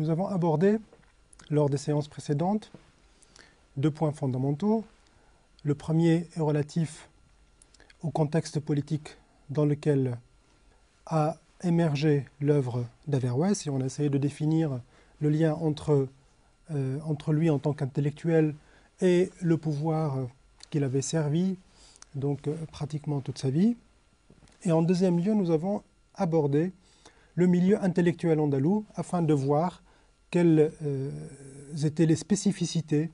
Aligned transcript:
nous 0.00 0.08
avons 0.08 0.28
abordé, 0.28 0.78
lors 1.50 1.68
des 1.68 1.76
séances 1.76 2.08
précédentes, 2.08 2.72
deux 3.76 3.90
points 3.90 4.12
fondamentaux. 4.12 4.82
Le 5.62 5.74
premier 5.74 6.26
est 6.34 6.40
relatif 6.40 7.10
au 8.02 8.08
contexte 8.08 8.60
politique 8.60 9.18
dans 9.50 9.66
lequel 9.66 10.16
a 11.04 11.36
émergé 11.62 12.24
l'œuvre 12.40 12.86
d'Averroès 13.08 13.66
et 13.66 13.70
on 13.70 13.82
a 13.82 13.84
essayé 13.84 14.08
de 14.08 14.16
définir 14.16 14.80
le 15.20 15.28
lien 15.28 15.52
entre, 15.52 16.08
euh, 16.70 16.98
entre 17.04 17.34
lui 17.34 17.50
en 17.50 17.58
tant 17.58 17.74
qu'intellectuel 17.74 18.54
et 19.02 19.30
le 19.42 19.58
pouvoir 19.58 20.16
qu'il 20.70 20.82
avait 20.82 21.02
servi, 21.02 21.58
donc 22.14 22.48
euh, 22.48 22.56
pratiquement 22.72 23.20
toute 23.20 23.36
sa 23.36 23.50
vie. 23.50 23.76
Et 24.62 24.72
en 24.72 24.80
deuxième 24.80 25.18
lieu, 25.18 25.34
nous 25.34 25.50
avons 25.50 25.82
abordé 26.14 26.72
le 27.34 27.46
milieu 27.46 27.82
intellectuel 27.84 28.40
andalou 28.40 28.86
afin 28.94 29.20
de 29.20 29.34
voir 29.34 29.82
quelles 30.30 30.72
euh, 30.82 31.10
étaient 31.84 32.06
les 32.06 32.16
spécificités 32.16 33.10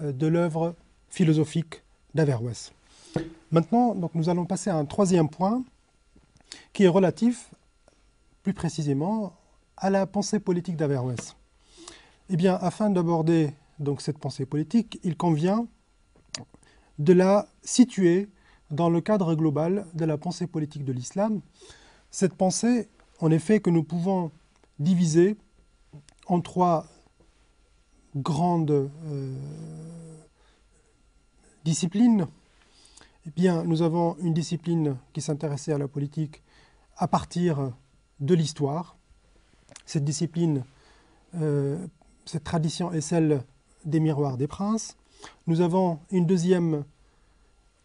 de 0.00 0.26
l'œuvre 0.26 0.74
philosophique 1.08 1.82
d'Averroès. 2.14 2.72
Maintenant, 3.50 3.94
donc, 3.94 4.14
nous 4.14 4.28
allons 4.28 4.44
passer 4.44 4.68
à 4.70 4.76
un 4.76 4.84
troisième 4.84 5.28
point 5.28 5.64
qui 6.72 6.84
est 6.84 6.88
relatif, 6.88 7.50
plus 8.42 8.52
précisément, 8.52 9.32
à 9.76 9.90
la 9.90 10.06
pensée 10.06 10.40
politique 10.40 10.76
d'Averroès. 10.76 11.36
Eh 12.28 12.36
bien, 12.36 12.58
afin 12.60 12.90
d'aborder 12.90 13.52
donc 13.78 14.00
cette 14.00 14.18
pensée 14.18 14.46
politique, 14.46 14.98
il 15.04 15.16
convient 15.16 15.66
de 16.98 17.12
la 17.12 17.46
situer 17.62 18.28
dans 18.70 18.90
le 18.90 19.00
cadre 19.00 19.34
global 19.34 19.86
de 19.94 20.04
la 20.04 20.18
pensée 20.18 20.46
politique 20.46 20.84
de 20.84 20.92
l'islam. 20.92 21.40
Cette 22.10 22.34
pensée, 22.34 22.88
en 23.20 23.30
effet, 23.30 23.60
que 23.60 23.70
nous 23.70 23.84
pouvons 23.84 24.32
diviser 24.78 25.36
en 26.26 26.40
trois 26.40 26.86
grandes 28.14 28.70
euh, 28.70 29.34
disciplines. 31.64 32.26
Eh 33.26 33.30
bien, 33.30 33.64
nous 33.64 33.82
avons 33.82 34.16
une 34.18 34.34
discipline 34.34 34.96
qui 35.12 35.20
s'intéressait 35.20 35.72
à 35.72 35.78
la 35.78 35.88
politique 35.88 36.42
à 36.96 37.08
partir 37.08 37.72
de 38.20 38.34
l'histoire. 38.34 38.96
Cette 39.84 40.04
discipline, 40.04 40.64
euh, 41.34 41.84
cette 42.24 42.44
tradition 42.44 42.92
est 42.92 43.00
celle 43.00 43.42
des 43.84 44.00
miroirs 44.00 44.36
des 44.36 44.46
princes. 44.46 44.96
Nous 45.46 45.60
avons 45.60 45.98
une 46.10 46.26
deuxième 46.26 46.84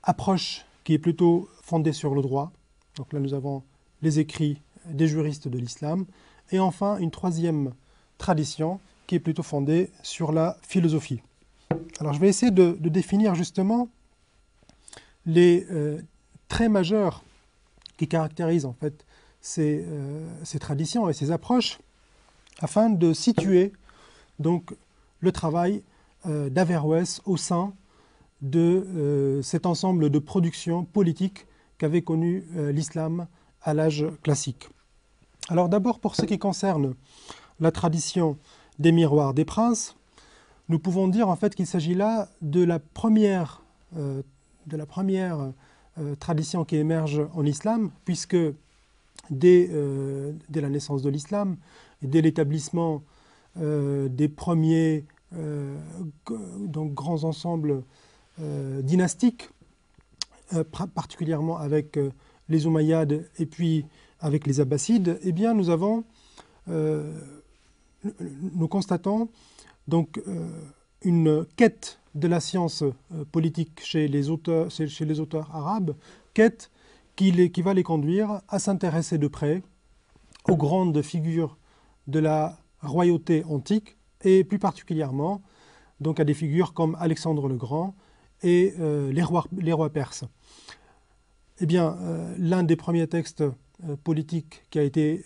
approche 0.04 0.66
qui 0.84 0.94
est 0.94 1.00
plutôt 1.00 1.50
fondée 1.62 1.94
sur 1.94 2.16
le 2.16 2.22
droit. 2.22 2.52
Donc 2.96 3.14
là, 3.14 3.20
nous 3.20 3.34
avons 3.34 3.64
les 4.02 4.20
écrits 4.20 4.62
des 4.86 5.08
juristes 5.08 5.48
de 5.48 5.58
l'islam. 5.58 6.06
Et 6.52 6.60
enfin, 6.60 6.98
une 6.98 7.12
troisième 7.12 7.74
tradition 8.22 8.80
qui 9.08 9.16
est 9.16 9.20
plutôt 9.20 9.44
fondée 9.44 9.90
sur 10.04 10.32
la 10.32 10.58
philosophie. 10.62 11.22
Alors, 12.00 12.14
je 12.14 12.20
vais 12.20 12.30
essayer 12.30 12.52
de, 12.52 12.78
définir 12.80 13.36
justement 13.36 13.90
les 15.26 15.66
euh, 15.72 16.00
traits 16.48 16.72
majeurs 16.72 17.24
qui 17.98 18.08
caractérisent 18.08 18.66
en 18.66 18.74
fait 18.74 19.06
ces, 19.42 19.84
euh, 19.88 20.28
ces, 20.44 20.60
traditions 20.60 21.10
et 21.10 21.14
ces 21.14 21.32
approches 21.32 21.80
afin 22.60 22.90
de 22.90 23.14
situer 23.14 23.74
donc 24.40 24.74
le 25.20 25.32
travail 25.32 25.84
euh, 26.26 26.50
d'Averroès 26.50 27.22
au 27.26 27.38
sein 27.38 27.74
de 28.42 28.60
euh, 28.60 29.42
cet 29.42 29.66
ensemble 29.66 30.10
de 30.10 30.20
productions 30.20 30.86
politiques 30.86 31.46
qu'avait 31.78 32.04
connu 32.04 32.46
l'islam 32.72 33.28
à 33.64 33.74
l'âge 33.74 34.06
classique. 34.22 34.70
Alors 35.50 35.68
d'abord 35.68 36.00
pour 36.00 36.16
ce 36.16 36.26
qui 36.26 36.38
concerne 36.38 36.94
la 37.62 37.72
tradition 37.72 38.38
des 38.80 38.92
miroirs 38.92 39.34
des 39.34 39.46
princes, 39.46 39.96
nous 40.68 40.80
pouvons 40.80 41.08
dire 41.08 41.30
en 41.30 41.36
fait 41.36 41.56
qu'il 41.56 41.68
s'agit 41.68 41.96
là 41.96 42.28
de 42.42 42.64
la 42.64 42.80
première, 42.80 43.62
première 44.88 45.52
euh, 46.00 46.16
tradition 46.16 46.64
qui 46.64 46.78
émerge 46.78 47.22
en 47.34 47.46
islam, 47.46 47.92
puisque 48.06 48.38
dès, 49.30 49.70
euh, 49.72 50.32
la 50.54 50.70
naissance 50.70 51.02
de 51.02 51.10
l'islam, 51.10 51.58
dès 52.02 52.22
l'établissement 52.22 53.04
euh, 53.60 54.08
des 54.08 54.30
premiers 54.30 55.06
grands 56.26 57.24
ensembles 57.24 57.84
dynastiques, 58.38 59.50
particulièrement 60.94 61.58
avec 61.58 61.98
les 62.50 62.66
Umayyads 62.66 63.22
et 63.40 63.46
puis 63.46 63.86
avec 64.20 64.46
les 64.46 64.60
Abbassides, 64.60 65.20
eh 65.24 65.32
bien, 65.32 65.54
nous 65.54 65.70
avons, 65.70 66.04
nous 68.04 68.68
constatons 68.68 69.30
donc 69.88 70.20
une 71.04 71.46
quête 71.56 72.00
de 72.16 72.28
la 72.28 72.40
science 72.40 72.84
euh, 72.84 73.26
politique 73.32 73.82
chez 73.84 74.08
les 74.08 74.30
auteurs, 74.30 75.56
arabes, 75.56 75.96
quête 76.34 76.72
qui, 77.16 77.32
va 77.62 77.74
les 77.74 77.84
conduire 77.84 78.42
à 78.48 78.58
s'intéresser 78.60 79.18
de 79.18 79.28
près 79.28 79.62
aux 80.50 80.58
grandes 80.58 81.02
figures 81.02 81.58
de 82.08 82.20
la 82.20 82.58
royauté 82.82 83.44
antique 83.46 83.98
et 84.24 84.44
plus 84.44 84.58
particulièrement 84.58 85.42
donc 86.00 86.20
à 86.20 86.24
des 86.24 86.34
figures 86.34 86.74
comme 86.74 86.98
Alexandre 87.00 87.48
le 87.48 87.56
Grand 87.56 87.96
et 88.42 88.74
euh, 88.80 89.12
les, 89.12 89.22
rois, 89.74 89.90
perses. 89.94 90.24
Eh 91.60 91.68
bien, 91.68 91.96
euh, 92.02 92.34
l'un 92.40 92.64
des 92.64 92.76
premiers 92.76 93.08
textes 93.08 93.44
politiques 94.04 94.64
qui 94.70 94.78
a 94.78 94.84
été 94.84 95.26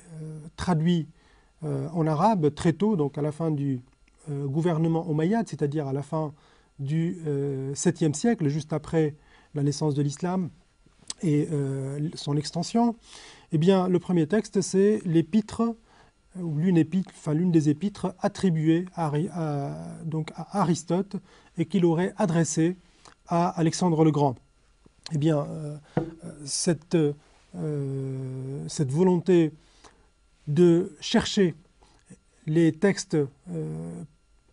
traduit 0.56 1.10
en 1.64 2.06
arabe 2.06 2.54
très 2.54 2.74
tôt, 2.74 2.96
donc 2.96 3.18
à 3.18 3.22
la 3.22 3.32
fin 3.32 3.50
du 3.50 3.82
gouvernement 4.30 5.10
omeyyade, 5.10 5.48
c'est-à-dire 5.48 5.88
à 5.88 5.94
la 5.94 6.04
fin 6.04 6.34
du 6.80 7.18
7e 7.74 8.10
euh, 8.10 8.14
siècle, 8.14 8.48
juste 8.48 8.74
après 8.74 9.16
la 9.54 9.64
naissance 9.64 9.96
de 9.96 10.02
l'islam 10.02 10.50
et 11.22 11.48
euh, 11.52 12.10
son 12.14 12.36
extension, 12.36 12.96
eh 13.52 13.58
bien, 13.58 13.88
le 13.88 14.00
premier 14.00 14.28
texte, 14.28 14.62
c'est 14.62 15.02
l'épître, 15.06 15.76
ou 16.38 16.58
l'une 16.58 17.52
des 17.52 17.70
épîtres 17.70 18.14
attribuées 18.20 18.86
à, 18.96 19.10
Aristote 20.52 21.16
et 21.58 21.66
qu'il 21.66 21.86
aurait 21.86 22.14
adressée 22.18 22.76
à 23.28 23.48
Alexandre 23.48 24.04
le 24.04 24.12
Grand. 24.12 24.36
Eh 25.14 25.18
bien, 25.18 25.48
euh, 25.48 25.78
cette 28.68 28.92
volonté 28.92 29.54
de 30.48 30.96
chercher 31.00 31.56
les 32.46 32.72
textes 32.72 33.18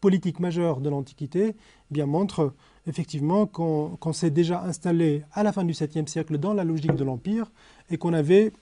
politique 0.03 0.41
majeure 0.41 0.81
de 0.81 0.91
l'Antiquité 0.91 1.55
eh 1.55 1.95
bien 1.95 2.07
montre 2.07 2.53
effectivement 2.87 3.47
qu'on 3.47 4.13
s'est 4.13 4.31
déjà 4.31 4.63
installé 4.63 5.23
à 5.33 5.43
la 5.45 5.53
fin 5.53 5.65
du 5.65 5.73
7e 5.73 6.09
siècle 6.09 6.37
dans 6.39 6.53
la 6.53 6.65
logique 6.65 6.97
de 6.97 7.05
l'Empire 7.05 7.51
et 7.89 7.97
qu'on 7.97 8.13
avait 8.13 8.53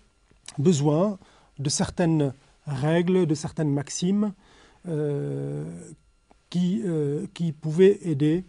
besoin 0.59 1.19
de 1.59 1.71
certaines 1.71 2.35
règles, 2.67 3.27
de 3.27 3.35
certaines 3.35 3.71
maximes 3.71 4.33
euh, 4.87 5.65
qui, 6.51 6.83
euh, 6.85 7.27
qui 7.33 7.53
pouvaient 7.53 7.99
aider 8.03 8.45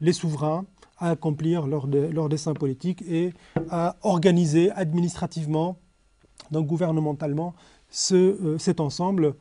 les 0.00 0.12
souverains 0.12 0.66
à 0.98 1.10
accomplir 1.10 1.66
leur, 1.68 1.86
leur 1.86 2.28
dessein 2.28 2.54
politique 2.54 3.02
et 3.02 3.32
à 3.70 3.96
organiser 4.02 4.72
administrativement, 4.72 5.76
donc 6.50 6.66
gouvernementalement, 6.66 7.54
euh, 8.12 8.58
cet 8.58 8.80
ensemble 8.80 9.34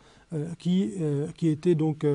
qui, 0.59 0.93
qui 1.35 1.49
était 1.49 1.75
donc 1.75 2.05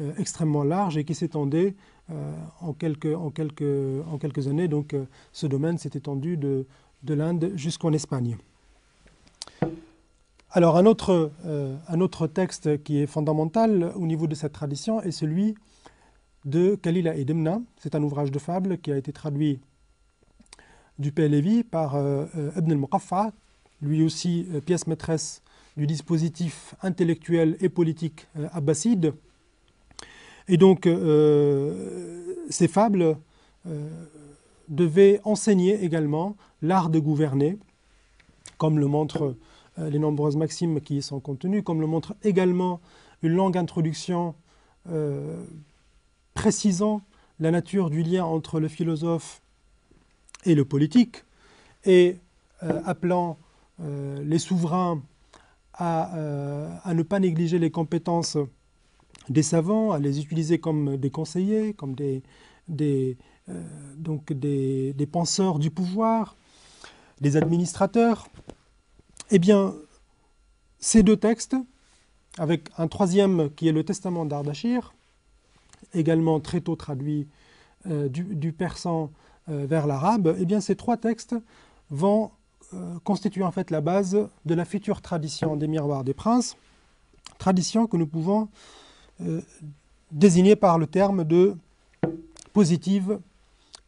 euh, 0.00 0.10
extrêmement 0.16 0.64
large 0.64 0.96
et 0.96 1.04
qui 1.04 1.14
s'étendait 1.14 1.74
euh, 2.10 2.34
en, 2.60 2.72
quelques, 2.72 3.14
en, 3.14 3.28
quelques, 3.30 3.62
en 4.10 4.16
quelques 4.16 4.48
années. 4.48 4.66
Donc 4.66 4.94
euh, 4.94 5.04
ce 5.32 5.46
domaine 5.46 5.76
s'est 5.76 5.90
étendu 5.92 6.38
de, 6.38 6.66
de 7.02 7.14
l'Inde 7.14 7.52
jusqu'en 7.56 7.92
Espagne. 7.92 8.38
Alors 10.50 10.76
un 10.78 10.84
autre, 10.84 11.30
un 11.88 12.00
autre 12.02 12.26
texte 12.26 12.82
qui 12.82 12.98
est 12.98 13.06
fondamental 13.06 13.90
au 13.96 14.06
niveau 14.06 14.26
de 14.26 14.34
cette 14.34 14.52
tradition 14.52 15.00
est 15.00 15.10
celui 15.10 15.54
de 16.44 16.74
Kalila 16.74 17.14
et 17.14 17.24
Demna. 17.24 17.62
C'est 17.78 17.94
un 17.94 18.02
ouvrage 18.02 18.30
de 18.30 18.38
fable 18.38 18.76
qui 18.76 18.92
a 18.92 18.98
été 18.98 19.14
traduit 19.14 19.60
du 20.98 21.10
Père 21.10 21.30
Lévi 21.30 21.64
par 21.64 21.96
Ibn 21.96 22.70
al-Muqaffa, 22.70 23.32
lui 23.82 24.02
aussi 24.02 24.46
pièce 24.64 24.86
maîtresse 24.86 25.42
du 25.76 25.86
dispositif 25.86 26.74
intellectuel 26.82 27.56
et 27.60 27.68
politique 27.68 28.26
abbasside. 28.52 29.12
Et 30.48 30.56
donc, 30.56 30.86
euh, 30.86 32.34
ces 32.50 32.68
fables 32.68 33.16
euh, 33.66 33.88
devaient 34.68 35.20
enseigner 35.24 35.82
également 35.84 36.36
l'art 36.60 36.90
de 36.90 36.98
gouverner, 36.98 37.58
comme 38.58 38.78
le 38.78 38.86
montrent 38.86 39.36
euh, 39.78 39.90
les 39.90 39.98
nombreuses 39.98 40.36
maximes 40.36 40.80
qui 40.80 40.96
y 40.96 41.02
sont 41.02 41.20
contenues, 41.20 41.62
comme 41.62 41.80
le 41.80 41.86
montre 41.86 42.14
également 42.22 42.80
une 43.22 43.34
longue 43.34 43.56
introduction 43.56 44.34
précisant 46.34 47.02
la 47.38 47.52
nature 47.52 47.88
du 47.88 48.02
lien 48.02 48.24
entre 48.24 48.58
le 48.58 48.66
philosophe 48.66 49.40
et 50.44 50.56
le 50.56 50.64
politique, 50.64 51.22
et 51.84 52.16
appelant 52.60 53.38
les 53.82 54.38
souverains 54.38 55.02
à, 55.74 56.12
à, 56.84 56.94
ne 56.94 57.02
pas 57.02 57.18
négliger 57.18 57.58
les 57.58 57.70
compétences 57.70 58.36
des 59.28 59.42
savants, 59.42 59.92
à 59.92 59.98
les 59.98 60.20
utiliser 60.20 60.58
comme 60.58 60.96
des 60.96 61.10
conseillers, 61.10 61.74
comme 61.74 61.94
des, 61.94 62.22
des, 62.68 63.16
penseurs 65.10 65.58
du 65.58 65.70
pouvoir, 65.70 66.36
des 67.20 67.36
administrateurs. 67.36 68.28
Eh 69.30 69.38
bien, 69.38 69.74
ces 70.78 71.02
deux 71.02 71.16
textes, 71.16 71.56
avec 72.38 72.68
un 72.76 72.88
troisième 72.88 73.50
qui 73.54 73.68
est 73.68 73.72
le 73.72 73.84
Testament 73.84 74.24
d'Ardachir, 74.24 74.94
également 75.94 76.40
très 76.40 76.60
tôt 76.60 76.76
traduit 76.76 77.28
euh, 77.86 78.08
du, 78.08 78.52
persan 78.52 79.10
euh, 79.48 79.66
vers 79.66 79.86
l'arabe, 79.86 80.36
eh 80.38 80.46
bien 80.46 80.60
ces 80.60 80.76
trois 80.76 80.96
textes 80.96 81.34
vont 81.90 82.30
euh, 82.74 82.98
constituer 83.04 83.42
en 83.42 83.50
fait 83.50 83.70
la 83.70 83.80
base 83.80 84.16
de 84.44 84.54
la 84.54 84.64
future 84.64 85.00
tradition 85.00 85.56
des 85.56 85.68
miroirs 85.68 86.04
des 86.04 86.14
princes, 86.14 86.56
tradition 87.38 87.86
que 87.86 87.96
nous 87.96 88.06
pouvons 88.06 88.48
désigner 90.10 90.56
par 90.56 90.78
le 90.78 90.86
terme 90.86 91.24
de 91.24 91.54
positive 92.52 93.20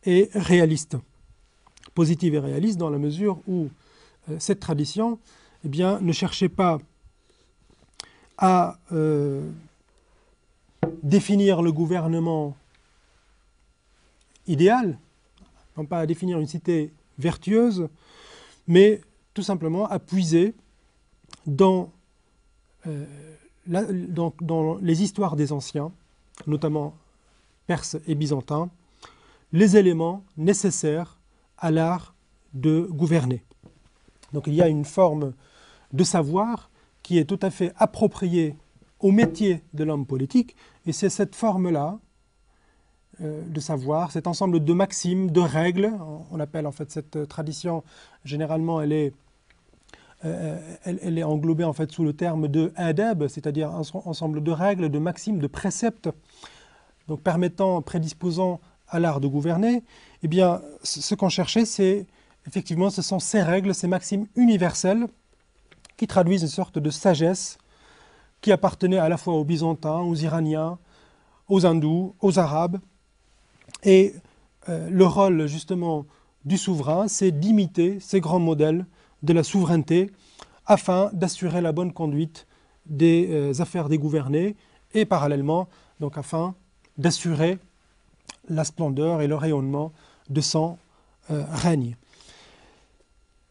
et 0.04 0.30
réaliste. 0.34 0.96
Positive 1.94 2.34
et 2.34 2.38
réaliste 2.38 2.78
dans 2.78 2.90
la 2.90 2.98
mesure 2.98 3.40
où 3.48 3.68
cette 4.38 4.60
tradition 4.60 5.18
eh 5.64 5.68
bien, 5.68 5.98
ne 6.00 6.12
cherchait 6.12 6.48
pas 6.48 6.78
à 8.38 8.78
définir 11.02 11.62
le 11.62 11.72
gouvernement 11.72 12.56
idéal, 14.46 14.98
non 15.76 15.84
pas 15.84 16.00
à 16.00 16.06
définir 16.06 16.38
une 16.38 16.46
cité 16.46 16.92
vertueuse, 17.18 17.88
mais 18.66 19.00
tout 19.34 19.42
simplement 19.42 19.86
à 19.86 19.98
puiser 19.98 20.54
dans, 21.46 21.92
euh, 22.86 23.04
dans, 23.66 24.78
les 24.80 25.02
histoires 25.02 25.36
des 25.36 25.52
anciens, 25.52 25.92
notamment 26.46 26.94
perses 27.66 27.96
et 28.06 28.14
byzantins, 28.14 28.70
les 29.52 29.76
éléments 29.76 30.24
nécessaires 30.36 31.18
à 31.58 31.70
l'art 31.70 32.14
de 32.52 32.88
gouverner. 32.90 33.42
Donc 34.32 34.46
il 34.46 34.54
y 34.54 34.62
a 34.62 34.68
une 34.68 34.84
forme 34.84 35.32
de 35.92 36.04
savoir 36.04 36.70
qui 37.02 37.18
est 37.18 37.24
tout 37.24 37.38
à 37.42 37.50
fait 37.50 37.72
appropriée 37.76 38.56
au 39.00 39.12
métier 39.12 39.62
de 39.74 39.84
l'homme 39.84 40.06
politique, 40.06 40.56
et 40.86 40.92
c'est 40.92 41.10
cette 41.10 41.34
forme-là 41.34 41.98
de 43.24 43.60
savoir, 43.60 44.12
cet 44.12 44.26
ensemble 44.26 44.62
de 44.62 44.72
maximes, 44.72 45.30
de 45.30 45.40
règles, 45.40 45.92
on 46.30 46.40
appelle 46.40 46.66
en 46.66 46.72
fait 46.72 46.90
cette 46.90 47.28
tradition, 47.28 47.82
généralement 48.24 48.80
elle 48.80 48.92
est, 48.92 49.12
euh, 50.24 50.58
elle, 50.84 51.18
est 51.18 51.22
englobée 51.22 51.64
en 51.64 51.72
fait 51.72 51.90
sous 51.92 52.04
le 52.04 52.12
terme 52.12 52.48
de 52.48 52.72
adab, 52.76 53.26
c'est-à-dire 53.28 53.70
ensemble 53.72 54.42
de 54.42 54.50
règles, 54.50 54.88
de 54.88 54.98
maximes, 54.98 55.38
de 55.38 55.46
préceptes, 55.46 56.08
donc 57.08 57.20
permettant, 57.20 57.82
prédisposant 57.82 58.60
à 58.88 59.00
l'art 59.00 59.20
de 59.20 59.28
gouverner, 59.28 59.82
eh 60.22 60.28
bien 60.28 60.62
ce 60.82 61.14
qu'on 61.14 61.28
cherchait 61.28 61.64
c'est 61.64 62.06
effectivement 62.46 62.90
ce 62.90 63.02
sont 63.02 63.18
ces 63.18 63.42
règles, 63.42 63.74
ces 63.74 63.88
maximes 63.88 64.26
universelles 64.36 65.06
qui 65.96 66.06
traduisent 66.06 66.42
une 66.42 66.48
sorte 66.48 66.78
de 66.78 66.90
sagesse 66.90 67.58
qui 68.40 68.52
appartenaient 68.52 68.98
à 68.98 69.08
la 69.08 69.16
fois 69.16 69.34
aux 69.34 69.44
Byzantins, 69.44 70.00
aux 70.00 70.14
Iraniens, 70.14 70.78
aux 71.48 71.64
Hindous, 71.66 72.14
aux 72.20 72.38
Arabes. 72.38 72.78
Et 73.84 74.14
euh, 74.68 74.88
le 74.90 75.06
rôle 75.06 75.46
justement 75.46 76.06
du 76.44 76.58
souverain, 76.58 77.08
c'est 77.08 77.30
d'imiter 77.30 77.98
ces 78.00 78.20
grands 78.20 78.40
modèles 78.40 78.86
de 79.22 79.32
la 79.32 79.42
souveraineté 79.42 80.10
afin 80.66 81.10
d'assurer 81.12 81.60
la 81.60 81.72
bonne 81.72 81.92
conduite 81.92 82.46
des 82.86 83.28
euh, 83.30 83.60
affaires 83.60 83.88
des 83.88 83.98
gouvernés 83.98 84.56
et 84.94 85.04
parallèlement, 85.04 85.68
donc 86.00 86.18
afin 86.18 86.54
d'assurer 86.96 87.58
la 88.48 88.64
splendeur 88.64 89.20
et 89.20 89.26
le 89.26 89.34
rayonnement 89.34 89.92
de 90.30 90.40
son 90.40 90.78
euh, 91.30 91.44
règne. 91.50 91.96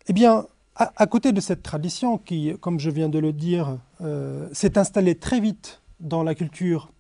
Eh 0.07 0.13
bien, 0.13 0.47
à, 0.75 1.05
côté 1.05 1.31
de 1.31 1.39
cette 1.39 1.61
tradition 1.61 2.17
qui, 2.17 2.53
comme 2.59 2.79
je 2.79 2.89
viens 2.89 3.07
de 3.07 3.19
le 3.19 3.31
dire, 3.31 3.77
s'est 4.51 4.77
installée 4.77 5.13
très 5.13 5.39
vite 5.39 5.81
dans 5.99 6.23
la 6.23 6.33
culture 6.33 6.91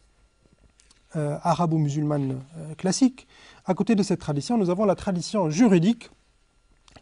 euh, 1.15 1.37
arabo-musulmane 1.41 2.41
euh, 2.57 2.75
classique, 2.75 3.27
à 3.65 3.73
côté 3.73 3.95
de 3.95 4.03
cette 4.03 4.19
tradition, 4.19 4.57
nous 4.57 4.69
avons 4.69 4.85
la 4.85 4.95
tradition 4.95 5.49
juridique 5.49 6.09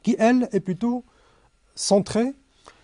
qui, 0.03 0.15
elle, 0.19 0.49
est 0.51 0.59
plutôt 0.59 1.03
centrée 1.75 2.33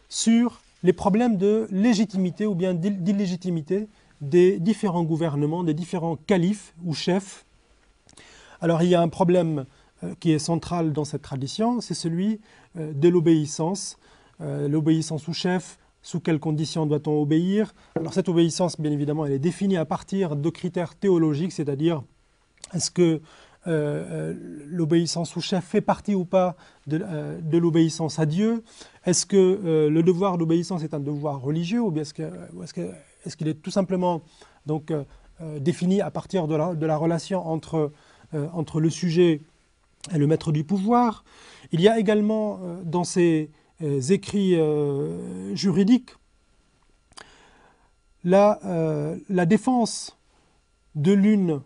sur 0.09 0.62
les 0.83 0.94
problèmes 0.94 1.38
de 1.38 1.68
légitimité 1.71 2.45
ou 2.45 2.56
bien 2.56 2.74
d'illégitimité 2.74 3.88
des 4.21 4.59
différents 4.59 5.03
gouvernements, 5.03 5.63
des 5.63 5.74
différents 5.74 6.15
califes 6.15 6.74
ou 6.85 6.94
chefs. 6.94 7.45
Alors 8.62 8.81
il 8.81 8.89
y 8.89 8.95
a 8.95 9.01
un 9.01 9.09
problème 9.09 9.65
qui 10.19 10.31
est 10.31 10.39
central 10.39 10.94
dans 10.94 11.06
cette 11.06 11.24
tradition, 11.24 11.81
c'est 11.81 11.94
celui 11.94 12.39
euh, 12.77 12.94
de 12.94 13.09
l'obéissance, 13.09 13.97
euh, 14.41 14.68
l'obéissance 14.68 15.27
au 15.29 15.33
chef, 15.33 15.79
sous 16.07 16.21
quelles 16.21 16.39
conditions 16.39 16.86
doit-on 16.86 17.21
obéir. 17.21 17.75
Alors 17.98 18.13
cette 18.13 18.30
obéissance, 18.30 18.80
bien 18.80 18.94
évidemment, 18.94 19.25
elle 19.25 19.33
est 19.33 19.39
définie 19.39 19.75
à 19.75 19.83
partir 19.83 20.38
de 20.38 20.50
critères 20.50 20.95
théologiques, 20.95 21.51
c'est-à-dire 21.51 22.01
est-ce 22.74 22.89
que 22.89 23.19
euh, 23.68 24.33
l'obéissance 24.68 25.36
au 25.36 25.42
chef 25.42 25.65
fait 25.65 25.81
partie 25.81 26.15
ou 26.15 26.24
pas 26.24 26.56
de, 26.86 27.57
l'obéissance 27.57 28.19
à 28.19 28.25
Dieu. 28.25 28.63
Est-ce 29.06 29.25
que 29.25 29.89
le 29.89 30.01
devoir 30.01 30.38
d'obéissance 30.38 30.81
est 30.83 30.94
un 30.94 31.01
devoir 31.01 31.42
religieux 31.42 31.81
ou 31.81 31.94
est-ce 32.00 32.13
qu'il 32.13 33.48
est, 33.50 33.62
tout 33.62 33.71
simplement 33.71 34.21
donc, 34.65 34.94
défini 35.60 36.00
à 36.00 36.10
partir 36.10 36.48
de 36.48 36.56
la, 36.86 36.98
relation 36.98 37.45
entre, 37.45 37.92
le 38.31 38.89
sujet 38.89 39.42
et 40.13 40.18
le 40.18 40.27
maître 40.27 40.53
du 40.53 40.63
pouvoir. 40.63 41.25
Il 41.71 41.81
y 41.81 41.89
a 41.89 42.00
également 42.00 42.60
euh, 42.63 42.81
dans 42.83 43.03
ces 43.03 43.50
euh, 43.50 43.67
écrits 43.81 44.56
euh, 44.56 45.56
juridiques. 45.56 46.12
La, 48.24 48.59
la, 49.29 49.45
défense 49.45 50.18
de 50.96 51.13
l'une 51.13 51.62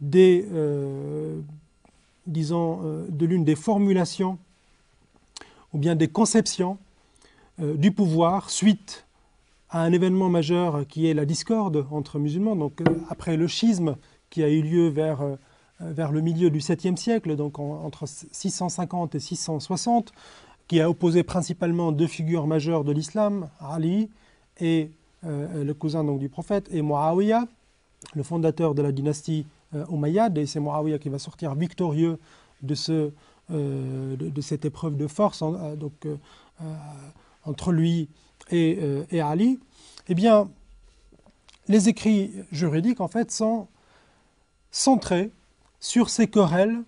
des, 0.00 0.46
disons, 2.26 3.04
de 3.10 3.26
l'une 3.26 3.44
des 3.44 3.56
formulations 3.56 4.38
ou 5.74 5.78
bien 5.78 5.94
des 5.94 6.08
conceptions 6.08 6.78
du 7.58 7.92
pouvoir 7.92 8.48
suite 8.48 9.04
à 9.68 9.82
un 9.82 9.92
événement 9.92 10.30
majeur 10.30 10.86
qui 10.86 11.06
est 11.06 11.12
la 11.12 11.26
discorde 11.26 11.86
entre 11.90 12.18
musulmans, 12.18 12.56
donc 12.56 12.80
après 13.10 13.36
le 13.36 13.46
schisme 13.46 13.96
qui 14.30 14.42
a 14.42 14.48
eu 14.48 14.62
lieu 14.62 14.88
vers 14.88 15.20
euh, 15.82 15.92
vers 15.92 16.12
le 16.12 16.20
milieu 16.20 16.50
du 16.50 16.58
7e 16.58 16.96
siècle, 16.96 17.36
donc 17.36 17.58
entre 17.58 18.06
650 18.06 19.14
et 19.14 19.20
660, 19.20 20.12
qui 20.72 20.80
a 20.80 20.88
opposé 20.88 21.22
principalement 21.22 21.92
deux 21.92 22.06
figures 22.06 22.46
majeures 22.46 22.82
de 22.82 22.92
l'islam, 22.92 23.50
Ali 23.60 24.08
et 24.58 24.90
euh, 25.26 25.64
le 25.64 25.74
cousin 25.74 26.02
donc, 26.02 26.18
du 26.18 26.30
prophète, 26.30 26.66
et 26.70 26.80
Muawiyah, 26.80 27.46
le 28.14 28.22
fondateur 28.22 28.74
de 28.74 28.80
la 28.80 28.90
dynastie 28.90 29.44
euh, 29.74 29.84
et 30.34 30.46
c'est 30.46 30.60
Muawiyah 30.60 30.98
qui 30.98 31.10
va 31.10 31.18
sortir 31.18 31.54
victorieux 31.54 32.18
de, 32.62 32.74
ce, 32.74 33.10
de, 33.50 34.40
cette 34.40 34.64
épreuve 34.64 34.96
de 34.96 35.06
force 35.08 35.44
donc, 35.76 35.92
entre 37.44 37.70
lui 37.70 38.08
et, 38.50 38.78
et, 39.10 39.20
Ali. 39.20 39.60
Eh 40.08 40.14
bien, 40.14 40.48
les 41.68 41.90
écrits 41.90 42.32
juridiques, 42.50 43.02
en 43.02 43.08
fait, 43.08 43.30
sont 43.30 43.68
centrés 44.70 45.32
sur 45.80 46.08
ces 46.08 46.28
querelles 46.28 46.80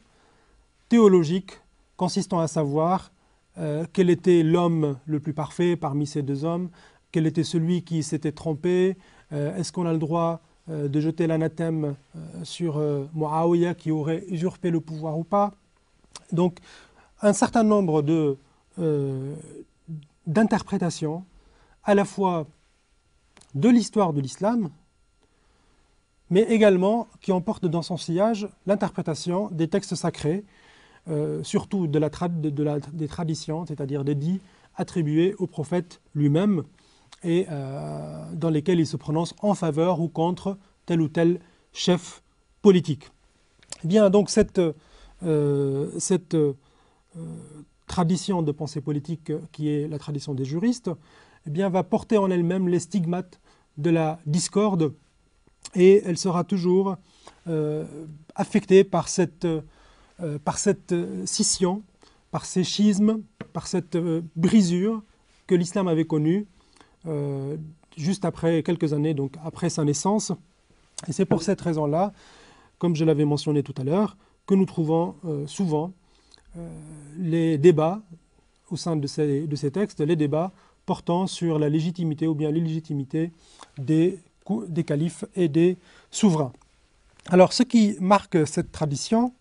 théologiques 0.88 1.60
consistant 1.98 2.40
à 2.40 2.48
savoir 2.48 3.10
euh, 3.58 3.84
quel 3.92 4.10
était 4.10 4.42
l'homme 4.42 4.98
le 5.06 5.20
plus 5.20 5.32
parfait 5.32 5.76
parmi 5.76 6.06
ces 6.06 6.22
deux 6.22 6.44
hommes, 6.44 6.70
quel 7.12 7.26
était 7.26 7.44
celui 7.44 7.82
qui 7.82 8.02
s'était 8.02 8.32
trompé, 8.32 8.96
euh, 9.32 9.56
est-ce 9.56 9.70
qu'on 9.70 9.86
a 9.86 9.92
le 9.92 9.98
droit 9.98 10.40
euh, 10.68 10.88
de 10.88 11.00
jeter 11.00 11.26
l'anathème 11.26 11.94
sur 12.42 12.82
Muawiyah 13.14 13.74
qui 13.74 13.90
aurait 13.90 14.24
usurpé 14.28 14.70
le 14.70 14.80
pouvoir 14.80 15.18
ou 15.18 15.24
pas? 15.24 15.54
Donc 16.32 16.58
un 17.22 17.32
certain 17.32 17.62
nombre 17.62 18.02
d'interprétations 20.26 21.24
à 21.84 21.94
la 21.94 22.04
fois 22.04 22.46
de 23.54 23.68
l'histoire 23.68 24.12
de 24.12 24.20
l'islam, 24.20 24.70
mais 26.30 26.42
également 26.42 27.06
qui 27.20 27.30
emporte 27.30 27.66
dans 27.66 27.82
son 27.82 27.96
sillage 27.96 28.48
l'interprétation 28.66 29.48
des 29.52 29.68
textes 29.68 29.94
sacrés, 29.94 30.44
euh, 31.10 31.42
surtout 31.42 31.86
des 31.86 33.08
traditions, 33.08 33.66
c'est-à-dire 33.66 34.04
des 34.04 34.14
dits 34.14 34.40
attribués 34.74 35.34
au 35.38 35.46
prophète 35.46 36.00
lui-même, 36.14 36.62
et 37.22 37.46
euh, 37.50 38.24
dans 38.32 38.48
lesquels 38.48 38.80
il 38.80 38.86
se 38.86 38.96
prononce 38.96 39.34
en 39.42 39.54
faveur 39.54 40.00
ou 40.00 40.08
contre 40.08 40.56
tel 40.86 41.02
ou 41.02 41.08
tel 41.08 41.40
chef 41.74 42.22
politique. 42.62 43.10
Eh 43.84 43.88
bien, 43.88 44.08
donc 44.08 44.30
cette, 44.30 44.60
euh, 45.22 45.90
cette 45.98 46.36
tradition 47.86 48.42
de 48.42 48.52
pensée 48.52 48.80
politique 48.80 49.30
qui 49.52 49.68
est 49.68 49.86
la 49.88 49.98
tradition 49.98 50.32
des 50.32 50.46
juristes, 50.46 50.90
eh 51.46 51.50
bien, 51.50 51.68
va 51.68 51.82
porter 51.82 52.16
en 52.16 52.30
elle-même 52.30 52.66
les 52.66 52.80
stigmates 52.80 53.40
de 53.76 53.90
la 53.90 54.18
discorde 54.24 54.94
et 55.74 56.02
elle 56.06 56.16
sera 56.16 56.44
toujours 56.44 56.96
affectée 58.34 58.84
par 58.84 59.08
cette, 59.08 59.46
par 60.44 60.58
cette 60.58 60.94
scission, 61.24 61.82
par 62.30 62.44
ces 62.44 62.64
schismes, 62.64 63.22
par 63.52 63.66
cette 63.66 63.96
brisure 64.36 65.02
que 65.46 65.54
l'islam 65.54 65.88
avait 65.88 66.04
connue 66.04 66.46
juste 67.96 68.24
après 68.24 68.62
quelques 68.62 68.92
années, 68.92 69.14
donc 69.14 69.34
après 69.44 69.70
sa 69.70 69.84
naissance. 69.84 70.32
Et 71.08 71.12
c'est 71.12 71.24
pour 71.24 71.42
cette 71.42 71.60
raison-là, 71.60 72.12
comme 72.78 72.96
je 72.96 73.04
l'avais 73.04 73.24
mentionné 73.24 73.62
tout 73.62 73.74
à 73.76 73.84
l'heure, 73.84 74.16
que 74.46 74.54
nous 74.54 74.66
trouvons 74.66 75.14
euh, 75.24 75.46
souvent 75.46 75.92
euh, 76.56 76.68
les 77.18 77.58
débats 77.58 78.02
au 78.70 78.76
sein 78.76 78.96
de 78.96 79.06
ces, 79.06 79.46
de 79.46 79.56
ces, 79.56 79.70
textes, 79.70 80.00
les 80.00 80.16
débats 80.16 80.52
portant 80.86 81.26
sur 81.26 81.58
la 81.58 81.68
légitimité 81.68 82.26
ou 82.26 82.34
bien 82.34 82.50
l'illégitimité 82.50 83.32
des, 83.78 84.18
des 84.68 84.84
califes 84.84 85.24
et 85.34 85.48
des 85.48 85.76
souverains. 86.10 86.52
Alors 87.28 87.52
ce 87.52 87.62
qui 87.62 87.96
marque 88.00 88.46
cette 88.46 88.70
tradition, 88.70 89.32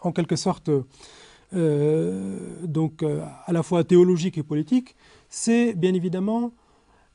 en 0.00 0.12
quelque 0.12 0.36
sorte, 0.36 0.70
euh, 1.54 2.38
donc 2.62 3.02
à 3.02 3.52
la 3.52 3.62
fois 3.62 3.84
théologique 3.84 4.38
et 4.38 4.42
politique, 4.42 4.96
c'est 5.28 5.74
bien 5.74 5.94
évidemment 5.94 6.52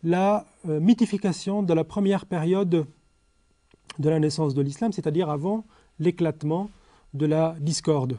la 0.04 0.46
euh, 0.68 0.80
mythification 0.80 1.64
de 1.64 1.74
la 1.74 1.84
première 1.84 2.26
période 2.26 2.86
de 4.00 4.10
la 4.10 4.20
naissance 4.20 4.54
de 4.54 4.62
l'islam, 4.62 4.92
c'est-à-dire 4.92 5.30
avant 5.30 5.66
l'éclatement 6.00 6.70
de 7.14 7.26
la 7.26 7.56
discorde. 7.60 8.18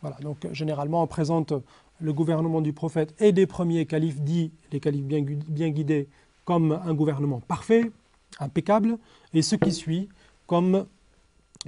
Voilà, 0.00 0.16
donc 0.20 0.46
généralement 0.52 1.02
on 1.02 1.06
présente 1.06 1.52
le 2.00 2.12
gouvernement 2.12 2.60
du 2.60 2.72
prophète 2.72 3.14
et 3.20 3.32
des 3.32 3.46
premiers 3.46 3.86
califes 3.86 4.20
dits, 4.20 4.52
les 4.72 4.80
califes 4.80 5.04
bien, 5.04 5.22
bien 5.22 5.70
guidés, 5.70 6.08
comme 6.44 6.72
un 6.72 6.94
gouvernement 6.94 7.40
parfait, 7.40 7.92
impeccable, 8.40 8.98
et 9.32 9.42
ce 9.42 9.54
qui 9.54 9.70
suit 9.70 10.08
comme 10.46 10.86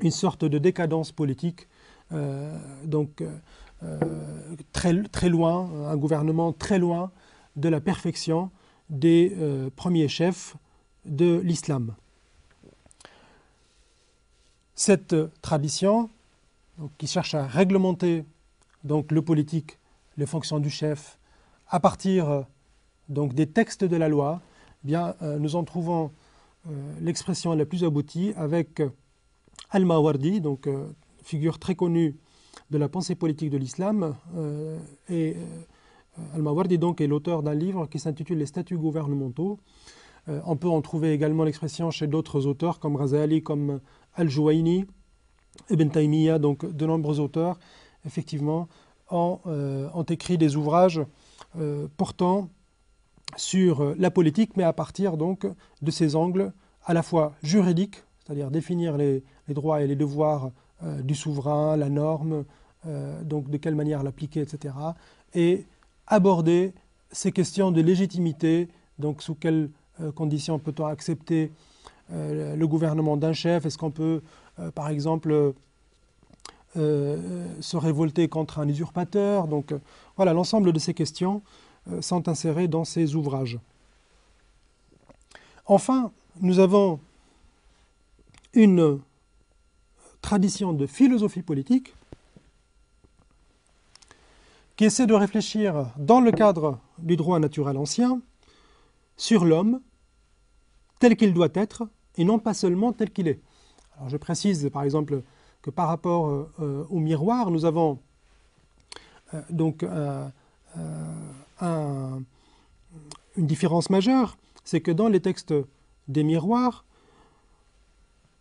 une 0.02 0.10
sorte 0.10 0.44
de 0.44 0.58
décadence 0.58 1.12
politique, 1.12 1.60
euh, 1.60 1.73
donc 2.10 3.22
euh, 3.84 3.98
très, 4.72 5.02
très 5.04 5.28
loin, 5.28 5.88
un 5.88 5.96
gouvernement 5.96 6.52
très 6.52 6.78
loin 6.78 7.10
de 7.56 7.68
la 7.68 7.80
perfection 7.80 8.50
des 8.88 9.34
euh, 9.38 9.70
premiers 9.74 10.08
chefs 10.08 10.56
de 11.04 11.40
l'islam. 11.44 11.94
Cette 14.74 15.14
tradition, 15.42 16.10
qui 16.98 17.06
cherche 17.06 17.34
à 17.34 17.46
réglementer 17.46 18.24
donc, 18.82 19.12
le 19.12 19.22
politique, 19.22 19.78
les 20.16 20.26
fonctions 20.26 20.58
du 20.58 20.70
chef, 20.70 21.18
à 21.68 21.78
partir 21.78 22.44
donc, 23.08 23.34
des 23.34 23.46
textes 23.46 23.84
de 23.84 23.96
la 23.96 24.08
loi, 24.08 24.40
eh 24.84 24.88
bien, 24.88 25.14
euh, 25.22 25.38
nous 25.38 25.56
en 25.56 25.64
trouvons 25.64 26.10
euh, 26.68 26.70
l'expression 27.00 27.54
la 27.54 27.64
plus 27.66 27.84
aboutie 27.84 28.32
avec 28.36 28.82
Al-Mawardi, 29.70 30.40
donc 30.40 30.68
figure 31.24 31.58
très 31.58 31.74
connue 31.74 32.16
de 32.70 32.78
la 32.78 32.88
pensée 32.88 33.16
politique 33.16 33.50
de 33.50 33.58
l'islam, 33.58 34.14
et 35.08 35.36
Al-Mawardi 36.34 36.78
donc 36.78 37.00
est 37.00 37.06
l'auteur 37.06 37.42
d'un 37.42 37.54
livre 37.54 37.86
qui 37.86 37.98
s'intitule 37.98 38.38
Les 38.38 38.46
statuts 38.46 38.78
gouvernementaux. 38.78 39.58
Euh, 40.28 40.40
on 40.46 40.56
peut 40.56 40.68
en 40.68 40.80
trouver 40.80 41.12
également 41.12 41.44
l'expression 41.44 41.90
chez 41.90 42.06
d'autres 42.06 42.46
auteurs 42.46 42.78
comme 42.78 42.96
Razali, 42.96 43.42
comme 43.42 43.80
Al-Jouaini, 44.14 44.86
Ibn 45.70 45.88
Taymiyyah, 45.88 46.38
donc 46.38 46.64
de 46.64 46.86
nombreux 46.86 47.20
auteurs, 47.20 47.58
effectivement, 48.06 48.68
ont, 49.10 49.40
euh, 49.46 50.04
écrit 50.08 50.38
des 50.38 50.56
ouvrages 50.56 51.02
euh, 51.58 51.88
portant 51.96 52.48
sur 53.36 53.94
la 53.98 54.10
politique, 54.10 54.56
mais 54.56 54.62
à 54.62 54.72
partir 54.72 55.16
donc 55.16 55.46
de 55.82 55.90
ces 55.90 56.14
angles 56.14 56.52
à 56.84 56.94
la 56.94 57.02
fois 57.02 57.34
juridiques, 57.42 58.04
c'est-à-dire 58.18 58.50
définir 58.50 58.96
les, 58.96 59.24
droits 59.48 59.82
et 59.82 59.86
les 59.86 59.96
devoirs 59.96 60.52
du 61.02 61.14
souverain, 61.14 61.76
la 61.76 61.88
norme, 61.88 62.44
donc 63.22 63.48
de 63.50 63.56
quelle 63.56 63.74
manière 63.74 64.02
l'appliquer, 64.02 64.40
etc., 64.40 64.74
et 65.34 65.66
aborder 66.06 66.72
ces 67.12 67.32
questions 67.32 67.70
de 67.70 67.80
légitimité, 67.80 68.68
donc 68.98 69.22
sous 69.22 69.34
quelles 69.34 69.70
euh, 70.00 70.12
conditions 70.12 70.58
peut-on 70.58 70.86
accepter 70.86 71.52
euh, 72.12 72.56
le 72.56 72.66
gouvernement 72.66 73.16
d'un 73.16 73.32
chef? 73.32 73.64
Est-ce 73.64 73.78
qu'on 73.78 73.90
peut, 73.90 74.22
euh, 74.58 74.70
par 74.70 74.88
exemple, 74.88 75.54
se 76.76 77.76
révolter 77.76 78.26
contre 78.26 78.58
un 78.58 78.68
usurpateur? 78.68 79.46
Donc 79.46 79.72
voilà, 80.16 80.32
l'ensemble 80.32 80.72
de 80.72 80.78
ces 80.80 80.92
questions 80.92 81.40
sont 82.00 82.28
insérées 82.28 82.66
dans 82.66 82.84
ces 82.84 83.14
ouvrages. 83.14 83.60
Enfin, 85.66 86.10
nous 86.40 86.58
avons 86.58 86.98
une 88.54 88.98
tradition 90.24 90.72
de 90.72 90.86
philosophie 90.86 91.42
politique 91.42 91.94
qui 94.74 94.86
essaie 94.86 95.06
de 95.06 95.12
réfléchir 95.12 95.92
dans 95.98 96.20
le 96.20 96.32
cadre 96.32 96.78
du 96.98 97.16
droit 97.16 97.38
naturel 97.38 97.76
ancien 97.76 98.22
sur 99.18 99.44
l'homme 99.44 99.82
tel 100.98 101.18
qu'il 101.18 101.34
doit 101.34 101.50
être 101.52 101.86
et 102.16 102.24
non 102.24 102.38
pas 102.38 102.54
seulement 102.54 102.94
tel 102.94 103.10
qu'il 103.10 103.28
est. 103.28 103.42
Je 104.08 104.16
précise 104.16 104.70
par 104.72 104.82
exemple 104.82 105.22
que 105.60 105.68
par 105.68 105.88
rapport 105.88 106.30
euh, 106.30 106.86
au 106.88 107.00
miroir, 107.00 107.50
nous 107.50 107.66
avons 107.66 107.98
euh, 109.34 109.42
donc 109.50 109.82
euh, 109.82 110.26
une 111.60 113.46
différence 113.46 113.90
majeure, 113.90 114.38
c'est 114.64 114.80
que 114.80 114.90
dans 114.90 115.08
les 115.08 115.20
textes 115.20 115.54
des 116.08 116.22
miroirs, 116.22 116.86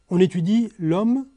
on 0.09 0.19
étudie 0.21 0.71
l'homme 0.79 1.27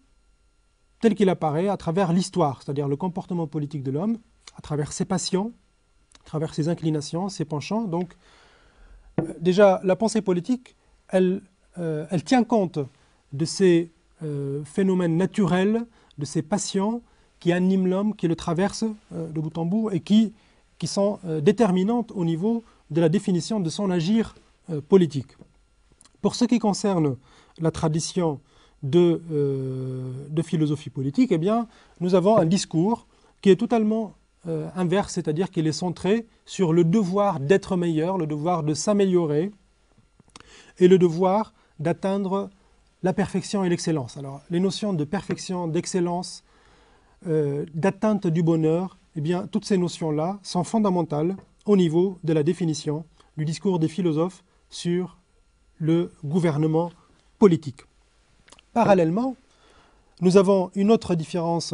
tel 1.07 1.15
qu'il 1.15 1.29
apparaît 1.29 1.69
à 1.69 1.77
travers 1.77 2.13
l'histoire, 2.13 2.61
c'est-à-dire 2.61 2.89
le 2.89 2.97
comportement 2.97 3.47
politique 3.47 3.85
de 3.85 3.93
l'homme, 3.93 4.19
à 4.59 4.61
travers 4.61 4.91
ses 4.93 5.05
passions, 5.05 5.53
à 6.25 6.27
travers 6.27 6.53
ses 6.53 6.69
inclinations, 6.69 7.29
ses 7.29 7.45
penchants. 7.45 7.85
Donc, 7.85 8.17
euh, 9.21 9.33
déjà, 9.39 9.81
la 9.85 9.95
pensée 9.95 10.21
politique, 10.21 10.75
elle, 11.09 11.43
euh, 11.79 12.07
elle 12.11 12.25
tient 12.25 12.43
compte 12.43 12.81
de 13.33 13.45
ces 13.45 13.93
euh, 14.25 14.65
phénomènes 14.65 15.17
naturels, 15.17 15.87
de 16.19 16.25
ces 16.25 16.43
passions 16.43 17.03
qui 17.39 17.53
animent 17.53 17.87
l'homme, 17.87 18.17
qui 18.17 18.27
le 18.27 18.35
traversent 18.35 18.91
de 19.13 19.41
bout 19.41 19.57
en 19.59 19.65
bout 19.65 19.91
et 19.93 20.01
qui, 20.01 20.35
qui 20.79 20.89
sont 20.89 21.21
déterminantes 21.41 22.11
au 22.17 22.25
niveau 22.25 22.65
de 22.91 23.01
la 23.01 23.09
définition 23.09 23.61
de 23.61 23.71
son 23.71 23.93
agir 23.93 24.35
politique. 24.89 25.37
Pour 26.21 26.35
ce 26.35 26.47
qui 26.47 26.59
concerne 26.59 27.17
la 27.61 27.71
tradition 27.71 28.41
de, 28.90 29.21
de 30.28 30.43
philosophie 30.43 30.90
politique, 30.90 31.33
eh 31.33 31.38
bien, 31.38 31.66
nous 32.00 32.14
avons 32.14 32.37
un 32.37 32.47
discours 32.47 33.07
qui 33.40 33.50
est 33.50 33.57
totalement 33.57 34.14
euh, 34.49 34.69
inverse, 34.76 35.14
c'est-à-dire 35.14 35.50
qu'il 35.50 35.66
est 35.66 35.73
centré 35.73 36.25
sur 36.45 36.73
le 36.73 36.85
devoir 36.85 37.40
d'être 37.40 37.76
meilleur, 37.76 38.16
le 38.16 38.28
devoir 38.28 38.62
de 38.62 38.75
s'améliorer 38.75 39.50
et 40.78 40.87
le 40.87 40.99
devoir 40.99 41.52
d'atteindre 41.81 42.50
la 43.02 43.12
perfection 43.12 43.64
et 43.64 43.69
l'excellence. 43.69 44.16
Alors, 44.16 44.43
les 44.50 44.61
notions 44.61 44.93
de 44.93 45.02
perfection, 45.02 45.66
d'excellence, 45.66 46.45
euh, 47.26 47.66
d'atteinte 47.75 48.28
du 48.28 48.45
bonheur, 48.45 48.99
eh 49.16 49.21
bien, 49.21 49.49
toutes 49.49 49.64
ces 49.64 49.78
notions-là 49.78 50.38
sont 50.43 50.62
fondamentales 50.62 51.35
au 51.64 51.76
niveau 51.76 52.21
de 52.23 52.33
la 52.33 52.45
définition 52.45 53.05
du 53.37 53.45
discours 53.45 53.81
des 53.81 53.88
philosophes 53.88 54.45
sur 54.71 55.19
le 55.78 56.12
gouvernement 56.25 56.93
politique. 57.40 57.83
Parallèlement, 58.76 59.37
nous 60.21 60.37
avons 60.37 60.71
une 60.75 60.90
autre 60.90 61.14
différence 61.14 61.73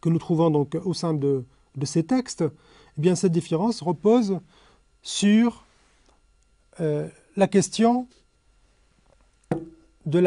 que 0.00 0.08
nous 0.08 0.18
trouvons 0.18 0.50
donc 0.50 0.76
au 0.84 0.92
sein 0.92 1.14
de, 1.14 1.44
ces 1.84 2.02
textes, 2.02 2.42
eh 2.42 3.00
bien 3.00 3.14
cette 3.14 3.30
différence 3.30 3.80
repose 3.80 4.40
sur 5.02 5.64
euh, 6.80 7.08
la 7.36 7.46
question 7.46 8.08
de 10.04 10.20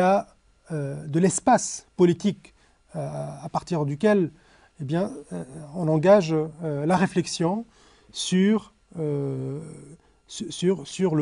euh, 0.71 1.07
l'espace 1.13 1.85
politique 1.97 2.53
euh, 2.95 3.27
à 3.43 3.49
partir 3.49 3.83
duquel 3.83 4.31
eh 4.79 4.85
bien, 4.85 5.11
on 5.75 5.89
engage 5.89 6.33
la 6.61 6.95
réflexion 6.95 7.65
sur, 8.13 8.73
le 8.95 9.59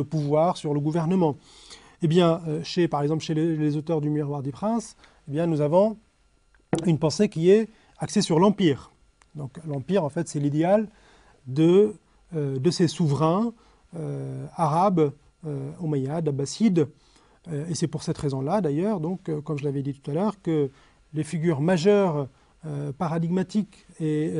pouvoir, 0.03 0.55
sur 0.55 0.75
le 0.75 0.79
gouvernement. 0.79 1.35
Eh 2.01 2.07
bien, 2.07 2.41
chez, 2.63 2.87
par 2.87 3.01
exemple, 3.01 3.23
chez 3.23 3.33
les, 3.33 3.75
auteurs 3.75 4.01
du 4.01 4.09
Miroir 4.09 4.43
des 4.43 4.51
Princes, 4.51 4.95
eh 5.27 5.31
bien, 5.31 5.47
nous 5.47 5.61
avons 5.61 5.97
une 6.85 6.99
pensée 6.99 7.27
qui 7.29 7.49
est 7.49 7.69
axé 7.97 8.21
sur 8.21 8.39
l'Empire. 8.39 8.91
L'Empire, 9.65 10.03
en 10.03 10.09
fait, 10.09 10.27
c'est 10.27 10.39
l'idéal 10.39 10.87
de, 11.47 11.95
euh, 12.35 12.59
de 12.59 12.71
ces 12.71 12.87
souverains 12.87 13.53
euh, 13.95 14.45
arabes, 14.55 15.11
euh, 15.45 15.71
omeyyades, 15.79 16.27
abbassides. 16.27 16.87
et 17.49 17.75
c'est 17.75 17.87
pour 17.87 18.03
cette 18.03 18.17
raison-là, 18.17 18.59
d'ailleurs, 18.59 18.99
donc, 18.99 19.31
comme 19.45 19.57
je 19.57 19.63
l'avais 19.63 19.81
dit 19.81 19.93
tout 19.93 20.11
à 20.11 20.13
l'heure, 20.13 20.41
que 20.41 20.69
les 21.13 21.23
figures 21.23 21.61
majeures 21.61 22.27
paradigmatiques 22.97 23.85
et 24.01 24.33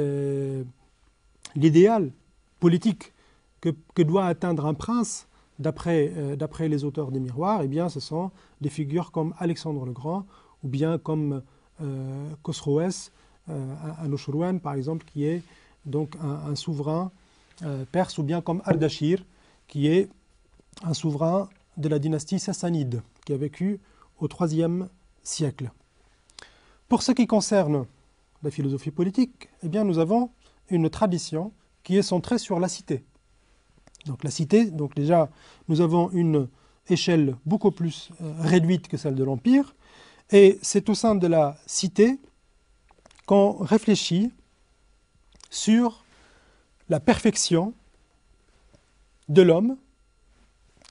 l'idéal 1.56 2.12
politique 2.60 3.14
que, 3.62 4.02
doit 4.02 4.26
atteindre 4.26 4.66
un 4.66 4.74
prince 4.74 5.30
d'après 5.60 6.68
les 6.68 6.84
auteurs 6.84 7.12
des 7.12 7.20
miroirs, 7.20 7.62
eh 7.64 7.68
bien, 7.68 7.90
ce 7.90 8.00
sont 8.00 8.32
des 8.62 8.70
figures 8.70 9.12
comme 9.12 9.34
Alexandre 9.38 9.86
le 9.86 9.92
Grand 9.92 10.26
ou 10.64 10.68
bien 10.68 10.98
comme 10.98 11.42
Khosroès, 12.44 13.12
un 13.48 14.58
par 14.60 14.74
exemple, 14.74 15.06
qui 15.06 15.26
est 15.26 15.44
donc 15.86 16.16
un, 16.22 16.56
souverain 16.56 17.12
perse, 17.92 18.18
ou 18.18 18.24
bien 18.24 18.42
comme 18.42 18.62
Ardashir, 18.66 19.24
qui 19.68 19.88
est 19.88 20.10
un 20.84 20.94
souverain 20.94 21.50
de 21.78 21.90
la 21.90 22.00
dynastie 22.00 22.40
sassanide, 22.40 23.02
qui 23.26 23.34
a 23.34 23.38
vécu 23.38 23.80
au 24.20 24.28
IIIe 24.28 24.86
siècle. 25.24 25.72
Pour 26.88 27.04
ce 27.04 27.12
qui 27.12 27.28
concerne 27.28 27.86
la 28.44 28.52
philosophie 28.52 28.92
politique, 28.92 29.50
eh 29.64 29.70
bien, 29.70 29.84
nous 29.84 30.00
avons 30.00 30.32
une 30.70 30.90
tradition 30.90 31.52
qui 31.84 31.98
est 31.98 32.02
centrée 32.02 32.38
sur 32.38 32.60
la 32.60 32.68
cité. 32.68 33.04
Donc 34.08 34.24
la 34.24 34.32
cité, 34.32 34.66
donc 34.66 34.96
déjà, 34.96 35.30
nous 35.68 35.82
avons 35.82 36.10
une 36.12 36.48
échelle 36.90 37.36
beaucoup 37.46 37.72
plus 37.72 38.10
euh, 38.22 38.34
réduite 38.40 38.88
que 38.88 38.98
celle 38.98 39.16
de 39.16 39.24
l'Empire, 39.24 39.76
et 40.32 40.58
c'est 40.62 40.90
au 40.90 40.96
sein 40.96 41.16
de 41.16 41.28
la 41.28 41.58
cité 41.66 42.20
qu'on 43.26 43.58
réfléchit 43.58 44.32
sur 45.50 46.04
la 46.90 47.00
perfection 47.00 47.74
de 49.30 49.42
l'homme, 49.42 49.78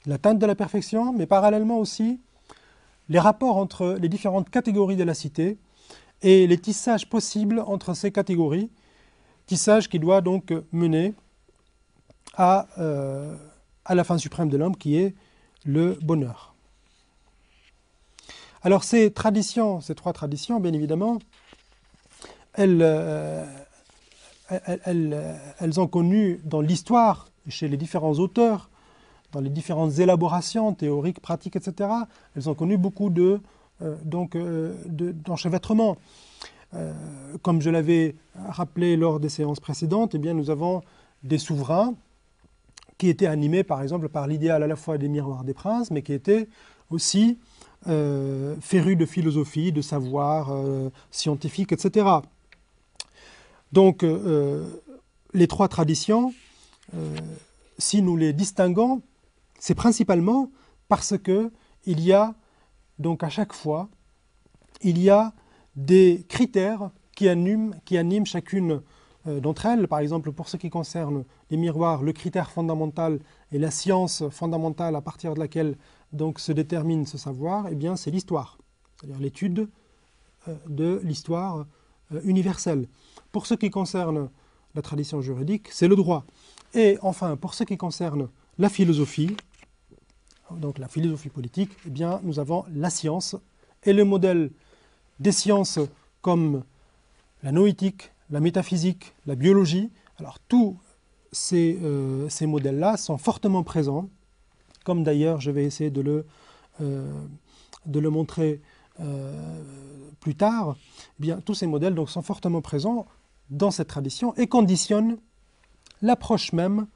l'atteinte 0.05 0.39
de 0.39 0.45
la 0.45 0.55
perfection, 0.55 1.13
mais 1.13 1.25
parallèlement 1.25 1.79
aussi 1.79 2.19
les 3.09 3.19
rapports 3.19 3.57
entre 3.57 3.97
les 3.99 4.09
différentes 4.09 4.49
catégories 4.49 4.95
de 4.95 5.03
la 5.03 5.13
cité 5.13 5.57
et 6.21 6.47
les 6.47 6.57
tissages 6.57 7.09
possibles 7.09 7.59
entre 7.65 7.93
ces 7.93 8.11
catégories, 8.11 8.69
tissage 9.45 9.89
qui 9.89 9.99
doit 9.99 10.21
donc 10.21 10.53
mener 10.71 11.13
à, 12.37 12.67
euh, 12.77 13.35
à 13.85 13.95
la 13.95 14.03
fin 14.03 14.17
suprême 14.17 14.49
de 14.49 14.57
l'homme 14.57 14.77
qui 14.77 14.97
est 14.97 15.13
le 15.65 15.97
bonheur. 16.01 16.53
Alors 18.63 18.83
ces 18.83 19.11
traditions, 19.11 19.81
ces 19.81 19.95
trois 19.95 20.13
traditions, 20.13 20.59
bien 20.59 20.73
évidemment, 20.73 21.19
elles, 22.53 22.79
euh, 22.81 23.45
elles 24.49 25.79
ont 25.79 25.87
connu 25.87 26.39
dans 26.45 26.61
l'histoire, 26.61 27.27
chez 27.49 27.67
les 27.67 27.77
différents 27.77 28.13
auteurs, 28.13 28.69
dans 29.31 29.41
les 29.41 29.49
différentes 29.49 29.99
élaborations 29.99 30.73
théoriques, 30.73 31.19
pratiques, 31.19 31.55
etc., 31.55 31.89
elles 32.35 32.49
ont 32.49 32.55
connu 32.55 32.77
beaucoup 32.77 33.09
de, 33.09 33.41
euh, 33.81 33.95
donc, 34.03 34.35
euh, 34.35 34.73
d'enchevêtrement. 34.87 35.97
Euh, 36.73 36.93
comme 37.41 37.61
je 37.61 37.69
l'avais 37.69 38.15
rappelé 38.47 38.97
lors 38.97 39.19
des 39.19 39.29
séances 39.29 39.59
précédentes, 39.59 40.15
eh 40.15 40.17
bien, 40.17 40.33
nous 40.33 40.49
avons 40.49 40.81
des 41.23 41.37
souverains 41.37 41.93
qui 42.97 43.09
étaient 43.09 43.27
animés, 43.27 43.63
par 43.63 43.81
exemple, 43.81 44.09
par 44.09 44.27
l'idéal 44.27 44.63
à 44.63 44.67
la 44.67 44.75
fois 44.75 44.97
des 44.97 45.07
miroirs 45.07 45.43
des 45.43 45.53
princes, 45.53 45.91
mais 45.91 46.01
qui 46.01 46.13
étaient 46.13 46.47
aussi 46.89 47.37
férus 48.59 48.97
de 48.97 49.05
philosophie, 49.05 49.71
de 49.71 49.81
savoir 49.81 50.51
scientifique, 51.09 51.71
etc. 51.71 52.07
Donc, 53.71 54.03
les 55.33 55.47
trois 55.47 55.67
traditions, 55.67 56.33
si 57.77 58.01
nous 58.01 58.17
les 58.17 58.33
distinguons, 58.33 59.01
c'est 59.59 59.75
principalement 59.75 60.49
parce 60.89 61.17
que 61.17 61.51
il 61.85 62.01
y 62.01 62.11
a 62.11 62.35
donc 62.99 63.23
à 63.23 63.29
chaque 63.29 63.53
fois, 63.53 63.89
il 64.81 64.99
y 64.99 65.09
a 65.09 65.33
des 65.75 66.25
critères 66.27 66.89
qui 67.15 67.29
animent, 67.29 67.75
qui 67.85 67.97
animent 67.97 68.25
chacune 68.25 68.71
euh, 68.71 68.83
d'entre 69.27 69.65
elles. 69.65 69.87
Par 69.87 69.99
exemple, 69.99 70.31
pour 70.31 70.49
ce 70.49 70.57
qui 70.57 70.69
concerne 70.69 71.23
les 71.49 71.57
miroirs, 71.57 72.01
le 72.01 72.13
critère 72.13 72.49
fondamental 72.49 73.19
et 73.51 73.59
la 73.59 73.71
science 73.71 74.23
fondamentale 74.29 74.95
à 74.95 75.01
partir 75.01 75.33
de 75.33 75.39
laquelle 75.39 75.75
donc 76.13 76.39
se 76.39 76.51
détermine 76.51 77.05
ce 77.05 77.17
savoir, 77.17 77.67
eh 77.69 77.75
bien, 77.75 77.95
c'est 77.95 78.11
l'histoire, 78.11 78.57
c'est-à-dire 78.95 79.19
l'étude 79.19 79.69
euh, 80.47 80.55
de 80.67 81.01
l'histoire 81.03 81.65
euh, 82.13 82.21
universelle. 82.23 82.87
Pour 83.31 83.45
ce 83.45 83.53
qui 83.53 83.69
concerne 83.69 84.29
la 84.75 84.81
tradition 84.81 85.21
juridique, 85.21 85.67
c'est 85.71 85.87
le 85.87 85.95
droit. 85.95 86.25
Et 86.73 86.97
enfin, 87.01 87.35
pour 87.35 87.53
ce 87.53 87.63
qui 87.63 87.77
concerne 87.77 88.29
la 88.57 88.69
philosophie, 88.69 89.35
donc 90.51 90.77
la 90.77 90.87
philosophie 90.87 91.29
politique, 91.29 91.71
eh 91.85 91.89
bien, 91.89 92.19
nous 92.23 92.39
avons 92.39 92.65
la 92.73 92.89
science 92.89 93.35
et 93.83 93.93
le 93.93 94.05
modèle 94.05 94.51
des 95.19 95.31
sciences 95.31 95.79
comme 96.21 96.63
la 97.43 97.51
noétique, 97.51 98.11
la 98.29 98.39
métaphysique, 98.39 99.13
la 99.25 99.35
biologie. 99.35 99.89
Alors 100.17 100.39
tous 100.39 100.77
ces, 101.31 101.79
euh, 101.83 102.27
ces 102.29 102.45
modèles-là 102.45 102.97
sont 102.97 103.17
fortement 103.17 103.63
présents, 103.63 104.09
comme 104.83 105.03
d'ailleurs 105.03 105.39
je 105.41 105.51
vais 105.51 105.63
essayer 105.65 105.89
de 105.89 106.01
le, 106.01 106.25
euh, 106.81 108.09
montrer 108.09 108.61
euh, 108.99 109.63
plus 110.19 110.35
tard. 110.35 110.75
Eh 111.19 111.21
bien, 111.21 111.41
tous 111.41 111.53
ces 111.53 111.67
modèles 111.67 111.95
sont 112.07 112.21
fortement 112.21 112.61
présents 112.61 113.05
dans 113.49 113.71
cette 113.71 113.87
tradition 113.87 114.33
et 114.35 114.47
conditionnent 114.47 115.17
l'approche 116.01 116.53
même 116.53 116.87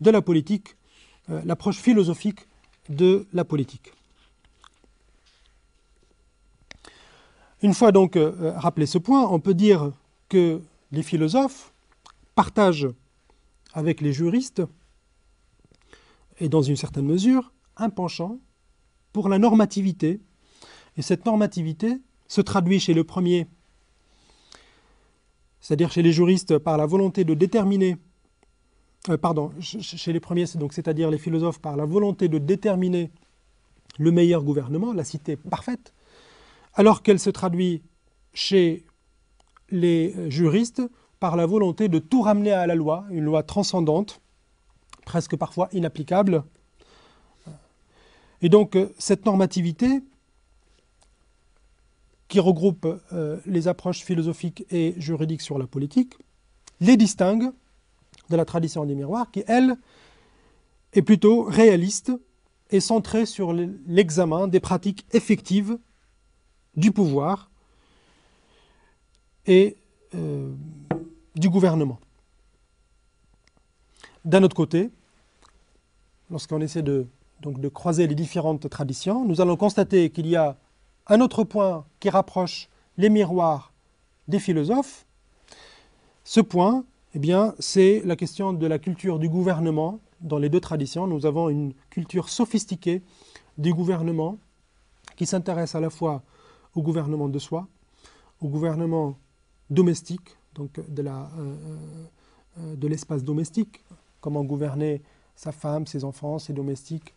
de 0.00 0.10
la 0.10 0.22
politique, 0.22 0.76
l'approche 1.28 1.76
philosophique 1.76 2.40
de 2.88 3.26
la 3.32 3.44
politique. 3.44 3.92
Une 7.60 7.74
fois 7.74 7.92
donc 7.92 8.16
rappelé 8.16 8.86
ce 8.86 8.98
point, 8.98 9.28
on 9.28 9.38
peut 9.38 9.54
dire 9.54 9.92
que 10.28 10.62
les 10.92 11.02
philosophes 11.02 11.72
partagent 12.34 12.88
avec 13.72 14.00
les 14.00 14.12
juristes, 14.12 14.62
et 16.40 16.48
dans 16.48 16.62
une 16.62 16.76
certaine 16.76 17.06
mesure, 17.06 17.52
un 17.76 17.90
penchant 17.90 18.38
pour 19.12 19.28
la 19.28 19.38
normativité. 19.38 20.20
Et 20.96 21.02
cette 21.02 21.26
normativité 21.26 22.00
se 22.28 22.40
traduit 22.40 22.80
chez 22.80 22.94
le 22.94 23.04
premier, 23.04 23.46
c'est-à-dire 25.60 25.90
chez 25.90 26.02
les 26.02 26.12
juristes, 26.12 26.58
par 26.58 26.76
la 26.76 26.86
volonté 26.86 27.24
de 27.24 27.34
déterminer 27.34 27.96
euh, 29.08 29.16
pardon, 29.16 29.52
chez 29.60 30.12
les 30.12 30.20
premiers, 30.20 30.46
c'est-à-dire 30.46 31.10
les 31.10 31.18
philosophes, 31.18 31.60
par 31.60 31.76
la 31.76 31.84
volonté 31.84 32.28
de 32.28 32.38
déterminer 32.38 33.10
le 33.98 34.10
meilleur 34.10 34.42
gouvernement, 34.42 34.92
la 34.92 35.04
cité 35.04 35.36
parfaite, 35.36 35.94
alors 36.74 37.02
qu'elle 37.02 37.18
se 37.18 37.30
traduit 37.30 37.82
chez 38.34 38.84
les 39.70 40.30
juristes 40.30 40.82
par 41.20 41.36
la 41.36 41.46
volonté 41.46 41.88
de 41.88 41.98
tout 41.98 42.22
ramener 42.22 42.52
à 42.52 42.66
la 42.66 42.74
loi, 42.74 43.04
une 43.10 43.24
loi 43.24 43.42
transcendante, 43.42 44.20
presque 45.04 45.36
parfois 45.36 45.68
inapplicable. 45.72 46.44
Et 48.40 48.48
donc 48.48 48.78
cette 48.98 49.26
normativité, 49.26 50.02
qui 52.28 52.40
regroupe 52.40 52.86
euh, 53.12 53.38
les 53.46 53.68
approches 53.68 54.04
philosophiques 54.04 54.64
et 54.70 54.94
juridiques 54.98 55.40
sur 55.40 55.58
la 55.58 55.66
politique, 55.66 56.14
les 56.80 56.96
distingue 56.96 57.50
de 58.28 58.36
la 58.36 58.44
tradition 58.44 58.84
des 58.84 58.94
miroirs, 58.94 59.30
qui, 59.30 59.42
elle, 59.46 59.76
est 60.92 61.02
plutôt 61.02 61.42
réaliste 61.42 62.12
et 62.70 62.80
centrée 62.80 63.24
sur 63.24 63.54
l'examen 63.86 64.46
des 64.46 64.60
pratiques 64.60 65.06
effectives 65.12 65.78
du 66.76 66.92
pouvoir 66.92 67.47
et 69.48 69.76
euh, 70.14 70.52
du 71.34 71.48
gouvernement. 71.48 71.98
D'un 74.24 74.42
autre 74.42 74.54
côté, 74.54 74.90
lorsqu'on 76.30 76.60
essaie 76.60 76.82
de, 76.82 77.06
donc, 77.40 77.58
de 77.60 77.68
croiser 77.68 78.06
les 78.06 78.14
différentes 78.14 78.68
traditions, 78.68 79.24
nous 79.24 79.40
allons 79.40 79.56
constater 79.56 80.10
qu'il 80.10 80.26
y 80.26 80.36
a 80.36 80.56
un 81.06 81.20
autre 81.22 81.44
point 81.44 81.86
qui 81.98 82.10
rapproche 82.10 82.68
les 82.98 83.08
miroirs 83.08 83.72
des 84.28 84.38
philosophes. 84.38 85.06
Ce 86.24 86.40
point, 86.40 86.84
eh 87.14 87.18
bien, 87.18 87.54
c'est 87.58 88.02
la 88.04 88.16
question 88.16 88.52
de 88.52 88.66
la 88.66 88.78
culture 88.78 89.18
du 89.18 89.30
gouvernement. 89.30 89.98
Dans 90.20 90.38
les 90.38 90.50
deux 90.50 90.60
traditions, 90.60 91.06
nous 91.06 91.24
avons 91.24 91.48
une 91.48 91.72
culture 91.88 92.28
sophistiquée 92.28 93.02
du 93.56 93.72
gouvernement 93.72 94.36
qui 95.16 95.24
s'intéresse 95.24 95.74
à 95.74 95.80
la 95.80 95.88
fois 95.88 96.22
au 96.74 96.82
gouvernement 96.82 97.30
de 97.30 97.38
soi, 97.38 97.66
au 98.42 98.48
gouvernement 98.48 99.16
domestique, 99.70 100.36
donc 100.54 100.80
de 100.88 101.02
euh, 101.02 101.24
euh, 102.58 102.76
de 102.76 102.88
l'espace 102.88 103.22
domestique, 103.22 103.84
comment 104.20 104.44
gouverner 104.44 105.02
sa 105.36 105.52
femme, 105.52 105.86
ses 105.86 106.04
enfants, 106.04 106.38
ses 106.38 106.52
domestiques, 106.52 107.14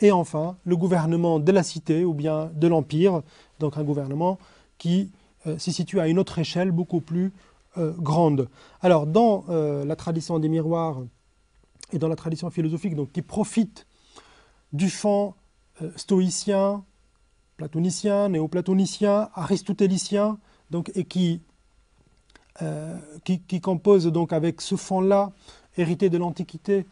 et 0.00 0.12
enfin 0.12 0.56
le 0.64 0.76
gouvernement 0.76 1.38
de 1.38 1.52
la 1.52 1.62
cité 1.62 2.04
ou 2.04 2.14
bien 2.14 2.50
de 2.54 2.66
l'empire, 2.66 3.22
donc 3.60 3.78
un 3.78 3.84
gouvernement 3.84 4.38
qui 4.78 5.10
euh, 5.46 5.58
s'y 5.58 5.72
situe 5.72 6.00
à 6.00 6.08
une 6.08 6.18
autre 6.18 6.38
échelle 6.38 6.72
beaucoup 6.72 7.00
plus 7.00 7.32
euh, 7.76 7.92
grande. 7.98 8.48
Alors, 8.82 9.04
dans 9.04 9.44
euh, 9.48 9.84
la 9.84 9.96
tradition 9.96 10.38
des 10.38 10.48
miroirs 10.48 11.02
et 11.92 11.98
dans 11.98 12.06
la 12.06 12.14
tradition 12.14 12.48
philosophique, 12.48 12.94
donc, 12.94 13.10
qui 13.10 13.20
profite 13.20 13.86
du 14.72 14.88
fond 14.88 15.34
euh, 15.82 15.90
stoïcien, 15.96 16.84
platonicien, 17.56 18.28
néoplatonicien, 18.28 19.28
aristotélicien, 19.34 20.38
donc, 20.70 20.90
et 20.94 21.04
qui, 21.04 21.40
qui, 23.24 23.60
compose 23.60 24.06
donc 24.06 24.32
avec 24.32 24.60
ce 24.60 24.76
fond-là 24.76 25.32
héritée 25.76 26.08
de 26.08 26.18
l'Antiquité, 26.18 26.86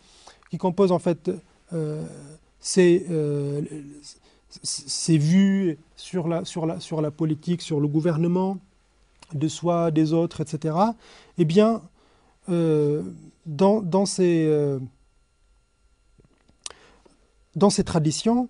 qui 0.51 0.59
compose 0.59 0.93
en 0.93 0.99
fait 0.99 1.31
ces, 2.61 3.07
vues 5.09 5.79
sur 5.97 6.29
la, 6.29 6.45
sur, 6.45 6.67
la, 6.67 6.81
sur 6.81 7.01
la 7.01 7.11
politique, 7.11 7.63
sur 7.63 7.81
le 7.81 7.89
gouvernement, 7.89 8.59
de 9.33 9.49
soi, 9.49 9.91
des 9.91 10.13
autres, 10.13 10.41
etc., 10.41 10.77
eh 11.39 11.45
bien, 11.45 11.81
dans, 12.49 13.81
dans, 13.83 14.05
ces, 14.05 14.79
dans 17.55 17.71
ces 17.71 17.85
traditions, 17.85 18.49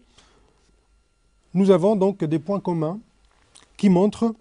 nous 1.55 1.71
avons 1.71 1.97
donc 1.97 2.25
des 2.25 2.39
points 2.39 2.61
communs 2.61 2.99
qui 3.77 3.89
montrent 3.91 4.35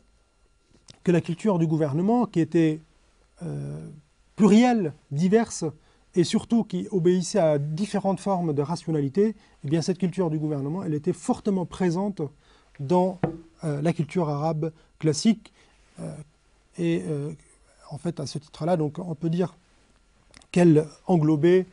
que 1.03 1.11
la 1.11 1.21
culture 1.21 1.59
du 1.59 1.67
gouvernement, 1.67 2.25
qui 2.25 2.39
était 2.39 2.81
euh, 3.43 3.87
plurielle, 4.35 4.93
diverse, 5.11 5.65
et 6.13 6.23
surtout 6.23 6.63
qui 6.63 6.87
obéissait 6.91 7.39
à 7.39 7.57
différentes 7.57 8.19
formes 8.19 8.53
de 8.53 8.61
rationalité, 8.61 9.35
eh 9.63 9.81
cette 9.81 9.97
culture 9.97 10.29
du 10.29 10.39
gouvernement, 10.39 10.83
était 10.83 11.13
fortement 11.13 11.65
présente 11.65 12.21
dans 12.79 13.19
euh, 13.63 13.81
la 13.81 13.93
culture 13.93 14.29
arabe 14.29 14.71
classique. 14.99 15.53
Euh, 15.99 16.13
et 16.77 17.03
en 17.89 17.97
fait, 17.97 18.21
à 18.21 18.25
ce 18.25 18.39
titre-là, 18.39 18.77
on 18.79 19.15
peut 19.15 19.29
dire 19.29 19.55
qu'elle 20.51 20.87
englobait 21.05 21.65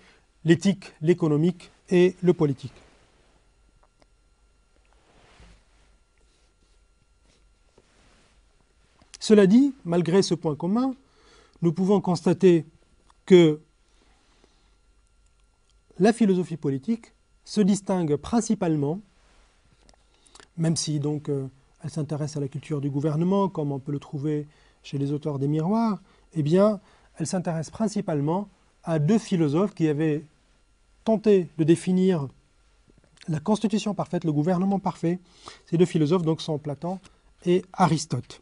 l'éthique, 0.45 0.93
l'économique 1.01 1.71
et 1.89 2.17
le 2.21 2.33
politique. 2.35 2.73
Cela 9.29 9.47
dit, 9.47 9.75
malgré 9.85 10.23
ce 10.23 10.33
point 10.33 10.57
commun, 10.57 10.95
nous 11.61 11.75
pouvons 11.75 12.01
constater 12.01 12.65
que 13.27 13.61
la 15.99 16.15
philosophie 16.15 16.57
politique 16.57 17.13
se 17.45 17.61
distingue 17.61 18.17
principalement, 18.17 19.03
même 20.57 20.77
si 20.77 20.99
euh, 21.05 21.47
elle 21.85 21.91
s'intéresse 21.91 22.39
à 22.39 22.41
la 22.41 22.49
culture 22.49 22.81
du 22.81 22.89
gouvernement, 22.89 23.51
comme 23.51 23.71
on 23.71 23.79
peut 23.79 23.93
le 23.93 23.99
trouver 23.99 24.47
chez 24.83 24.97
les 24.97 25.13
auteurs 25.13 25.39
des 25.39 25.47
miroirs, 25.47 26.01
eh 26.35 26.43
elle 27.19 27.27
s'intéresse 27.27 27.69
principalement 27.69 28.49
à 28.83 28.99
deux 28.99 29.19
philosophes 29.19 29.75
qui 29.75 29.89
avaient 29.89 30.25
tenté 31.05 31.49
de 31.59 31.65
définir 31.65 32.29
la 33.29 33.41
constitution 33.41 33.93
parfaite, 33.93 34.25
le 34.25 34.33
gouvernement 34.33 34.79
parfait. 34.79 35.19
Ces 35.67 35.77
deux 35.77 35.85
philosophes 35.85 36.23
donc 36.23 36.41
sont 36.41 36.57
Platon 36.57 36.99
et 37.45 37.63
Aristote. 37.75 38.41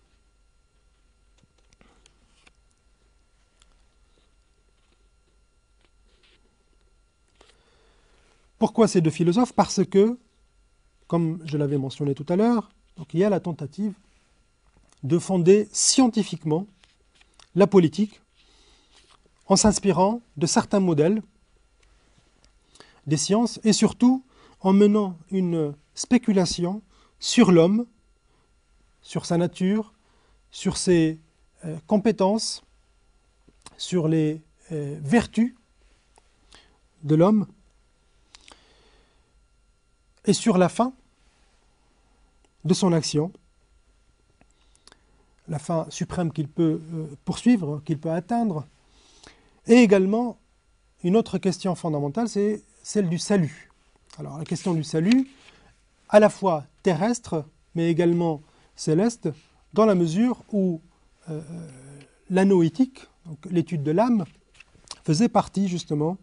Pourquoi 8.58 8.88
ces 8.88 9.00
deux 9.00 9.10
philosophes? 9.10 9.52
Parce 9.52 9.84
que, 9.84 10.18
comme 11.06 11.40
je 11.44 11.58
l'avais 11.58 11.78
mentionné 11.78 12.14
tout 12.14 12.26
à 12.28 12.36
l'heure, 12.36 12.70
il 13.12 13.20
y 13.20 13.24
a 13.24 13.28
la 13.28 13.40
tentative 13.40 13.94
de 15.02 15.18
fonder 15.18 15.68
scientifiquement 15.72 16.66
la 17.54 17.66
politique 17.66 18.20
en 19.46 19.56
s'inspirant 19.56 20.22
de 20.36 20.46
certains 20.46 20.80
modèles 20.80 21.22
des 23.06 23.16
sciences 23.16 23.60
et 23.62 23.72
surtout 23.72 24.24
en 24.60 24.72
menant 24.72 25.16
une 25.30 25.74
spéculation 25.94 26.82
sur 27.20 27.52
l'homme, 27.52 27.86
sur 29.02 29.26
sa 29.26 29.36
nature, 29.36 29.92
sur 30.50 30.76
ses 30.76 31.20
euh, 31.64 31.76
compétences, 31.86 32.64
sur 33.76 34.08
les 34.08 34.42
euh, 34.72 34.98
vertus 35.00 35.54
de 37.04 37.14
l'homme 37.14 37.46
et 40.26 40.32
sur 40.32 40.58
la 40.58 40.68
fin 40.68 40.92
de 42.64 42.74
son 42.74 42.92
action, 42.92 43.32
la 45.48 45.58
fin 45.58 45.86
suprême 45.88 46.32
qu'il 46.32 46.48
peut 46.48 46.80
euh, 46.92 47.06
poursuivre, 47.24 47.80
qu'il 47.84 47.98
peut 47.98 48.10
atteindre, 48.10 48.66
et 49.66 49.76
également 49.76 50.38
une 51.04 51.16
autre 51.16 51.38
question 51.38 51.74
fondamentale, 51.74 52.28
c'est 52.28 52.62
celle 52.82 53.08
du 53.08 53.18
salut. 53.18 53.70
Alors 54.18 54.38
la 54.38 54.44
question 54.44 54.74
du 54.74 54.84
salut, 54.84 55.28
à 56.08 56.20
la 56.20 56.28
fois 56.28 56.64
terrestre, 56.82 57.44
mais 57.74 57.90
également 57.90 58.42
céleste, 58.74 59.28
dans 59.72 59.86
la 59.86 59.94
mesure 59.94 60.42
où 60.52 60.80
euh, 61.30 61.40
l'étude 62.30 63.82
de 63.82 63.90
l'âme, 63.90 64.24
faisait 65.04 65.28
partie 65.28 65.68
justement 65.68 66.16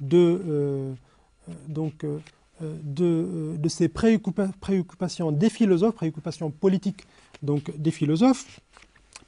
de, 0.00 0.42
euh, 0.46 0.94
donc, 1.68 2.04
euh, 2.04 2.18
euh, 2.62 3.56
de, 3.56 3.68
ces 3.68 3.88
préoccupations 3.88 5.30
des 5.30 5.50
philosophes, 5.50 5.94
préoccupations 5.94 6.50
politiques 6.50 7.06
donc 7.42 7.70
des 7.76 7.92
philosophes, 7.92 8.60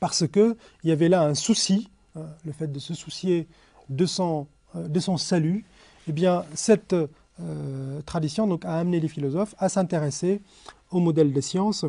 parce 0.01 0.27
qu'il 0.27 0.57
y 0.83 0.91
avait 0.91 1.09
là 1.09 1.23
un 1.23 1.35
souci, 1.35 1.91
hein, 2.17 2.27
le 2.45 2.51
fait 2.53 2.67
de 2.67 2.79
se 2.81 2.93
soucier 2.93 3.47
de 3.89 4.05
son, 4.05 4.49
euh, 4.75 5.17
salut, 5.17 5.65
eh 6.09 6.13
bien 6.13 6.45
cette 6.55 6.97
tradition 8.05 8.47
donc, 8.47 8.67
a 8.67 8.75
amené 8.75 9.01
les 9.01 9.09
philosophes 9.09 9.55
à 9.57 9.71
s'intéresser 9.71 10.43
au 10.91 11.01
modèle 11.01 11.33
des 11.33 11.41
sciences. 11.41 11.87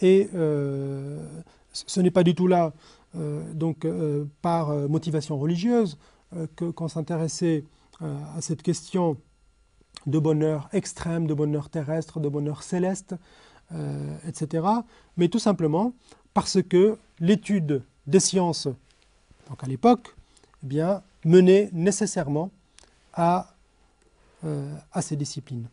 Et 0.00 0.28
ce 0.32 2.00
n'est 2.00 2.10
pas 2.10 2.24
du 2.24 2.34
tout 2.34 2.48
là 2.48 2.72
donc, 3.14 3.86
par 4.42 4.70
motivation 4.88 5.38
religieuse 5.38 5.98
qu'on 6.56 6.88
s'intéressait 6.88 7.62
à 8.00 8.40
cette 8.40 8.62
question 8.62 9.16
de 10.06 10.18
bonheur 10.18 10.68
extrême, 10.72 11.26
de 11.26 11.34
bonheur 11.34 11.68
terrestre, 11.68 12.20
de 12.20 12.28
bonheur 12.28 12.62
céleste, 12.62 13.14
euh, 13.72 14.16
etc. 14.26 14.66
Mais 15.16 15.28
tout 15.28 15.38
simplement 15.38 15.92
parce 16.32 16.62
que 16.62 16.96
l'étude 17.20 17.82
des 18.06 18.20
sciences, 18.20 18.68
donc 19.48 19.62
à 19.62 19.66
l'époque, 19.66 20.14
eh 20.62 21.02
menait 21.24 21.68
nécessairement 21.72 22.50
à, 23.12 23.54
euh, 24.44 24.74
à 24.92 25.02
ces 25.02 25.16
disciplines. 25.16 25.68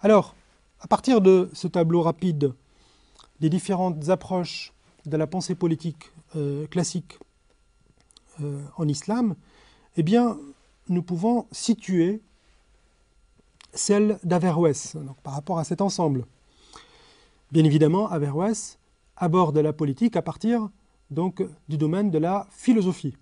Alors, 0.00 0.34
à 0.80 0.86
partir 0.86 1.20
de 1.20 1.50
ce 1.54 1.66
tableau 1.66 2.02
rapide 2.02 2.52
des 3.40 3.48
différentes 3.48 4.10
approches 4.10 4.72
de 5.06 5.16
la 5.16 5.26
pensée 5.26 5.54
politique 5.54 6.12
euh, 6.36 6.66
classique 6.68 7.18
en 8.76 8.88
islam, 8.88 9.36
eh 9.96 10.02
bien, 10.02 10.36
nous 10.88 11.02
pouvons 11.02 11.46
situer 11.52 12.20
celle 13.72 14.18
d'Averroès 14.22 14.96
par 15.22 15.34
rapport 15.34 15.58
à 15.58 15.64
cet 15.64 15.80
ensemble. 15.80 16.26
Bien 17.52 17.64
évidemment, 17.64 18.08
Averroès 18.10 18.78
aborde 19.16 19.58
la 19.58 19.72
politique 19.72 20.16
à 20.16 20.22
partir 20.22 20.68
donc 21.10 21.42
du 21.68 21.76
domaine 21.76 22.10
de 22.10 22.18
la 22.18 22.46
philosophie. 22.50 23.16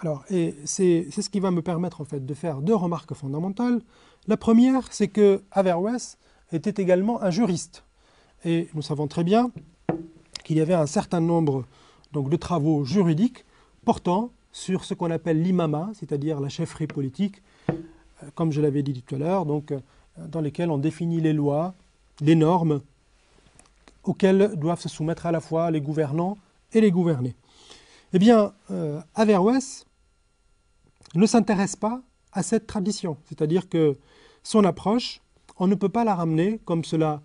Alors, 0.00 0.24
et 0.30 0.54
c'est 0.64 1.10
ce 1.10 1.30
qui 1.30 1.40
va 1.40 1.50
me 1.50 1.62
permettre 1.62 2.00
en 2.00 2.04
fait 2.04 2.24
de 2.24 2.34
faire 2.34 2.60
deux 2.60 2.74
remarques 2.74 3.14
fondamentales. 3.14 3.80
La 4.26 4.36
première, 4.36 4.92
c'est 4.92 5.08
que 5.08 5.42
Averroès 5.52 6.18
était 6.52 6.82
également 6.82 7.22
un 7.22 7.30
juriste, 7.30 7.84
et 8.44 8.68
nous 8.74 8.82
savons 8.82 9.08
très 9.08 9.24
bien 9.24 9.50
qu'il 10.44 10.56
y 10.56 10.60
avait 10.60 10.74
un 10.74 10.86
certain 10.86 11.20
nombre 11.20 11.64
donc, 12.12 12.28
de 12.30 12.36
travaux 12.36 12.84
juridiques 12.84 13.44
portant 13.84 14.30
sur 14.56 14.86
ce 14.86 14.94
qu'on 14.94 15.10
appelle 15.10 15.42
l'imama, 15.42 15.90
c'est-à-dire 15.92 16.40
la 16.40 16.48
chefferie 16.48 16.86
politique, 16.86 17.42
euh, 17.68 17.74
comme 18.34 18.52
je 18.52 18.62
l'avais 18.62 18.82
dit 18.82 19.02
tout 19.02 19.14
à 19.14 19.18
l'heure, 19.18 19.46
euh, 19.46 19.80
dans 20.16 20.40
lesquelles 20.40 20.70
on 20.70 20.78
définit 20.78 21.20
les 21.20 21.34
lois, 21.34 21.74
les 22.22 22.34
normes 22.34 22.80
auxquelles 24.02 24.56
doivent 24.56 24.80
se 24.80 24.88
soumettre 24.88 25.26
à 25.26 25.30
la 25.30 25.40
fois 25.40 25.70
les 25.70 25.82
gouvernants 25.82 26.38
et 26.72 26.80
les 26.80 26.90
gouvernés. 26.90 27.36
Eh 28.14 28.18
bien, 28.18 28.54
euh, 28.70 28.98
Averroès 29.14 29.84
ne 31.14 31.26
s'intéresse 31.26 31.76
pas 31.76 32.00
à 32.32 32.42
cette 32.42 32.66
tradition, 32.66 33.18
c'est-à-dire 33.28 33.68
que 33.68 33.98
son 34.42 34.64
approche, 34.64 35.20
on 35.58 35.66
ne 35.66 35.74
peut 35.74 35.90
pas 35.90 36.04
la 36.04 36.14
ramener, 36.14 36.60
comme 36.64 36.82
cela 36.82 37.20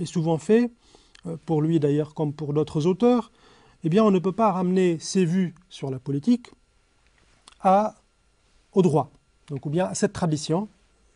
est 0.00 0.06
souvent 0.06 0.38
fait, 0.38 0.72
pour 1.44 1.62
lui 1.62 1.78
d'ailleurs 1.78 2.14
comme 2.14 2.32
pour 2.32 2.52
d'autres 2.52 2.86
auteurs, 2.86 3.30
eh 3.84 3.88
bien 3.88 4.04
on 4.04 4.10
ne 4.10 4.18
peut 4.18 4.32
pas 4.32 4.52
ramener 4.52 4.98
ses 4.98 5.24
vues 5.24 5.54
sur 5.68 5.90
la 5.90 5.98
politique 5.98 6.50
au 8.72 8.82
droit, 8.82 9.10
donc, 9.48 9.66
ou 9.66 9.70
bien 9.70 9.86
à 9.86 9.94
cette 9.94 10.12
tradition 10.12 10.68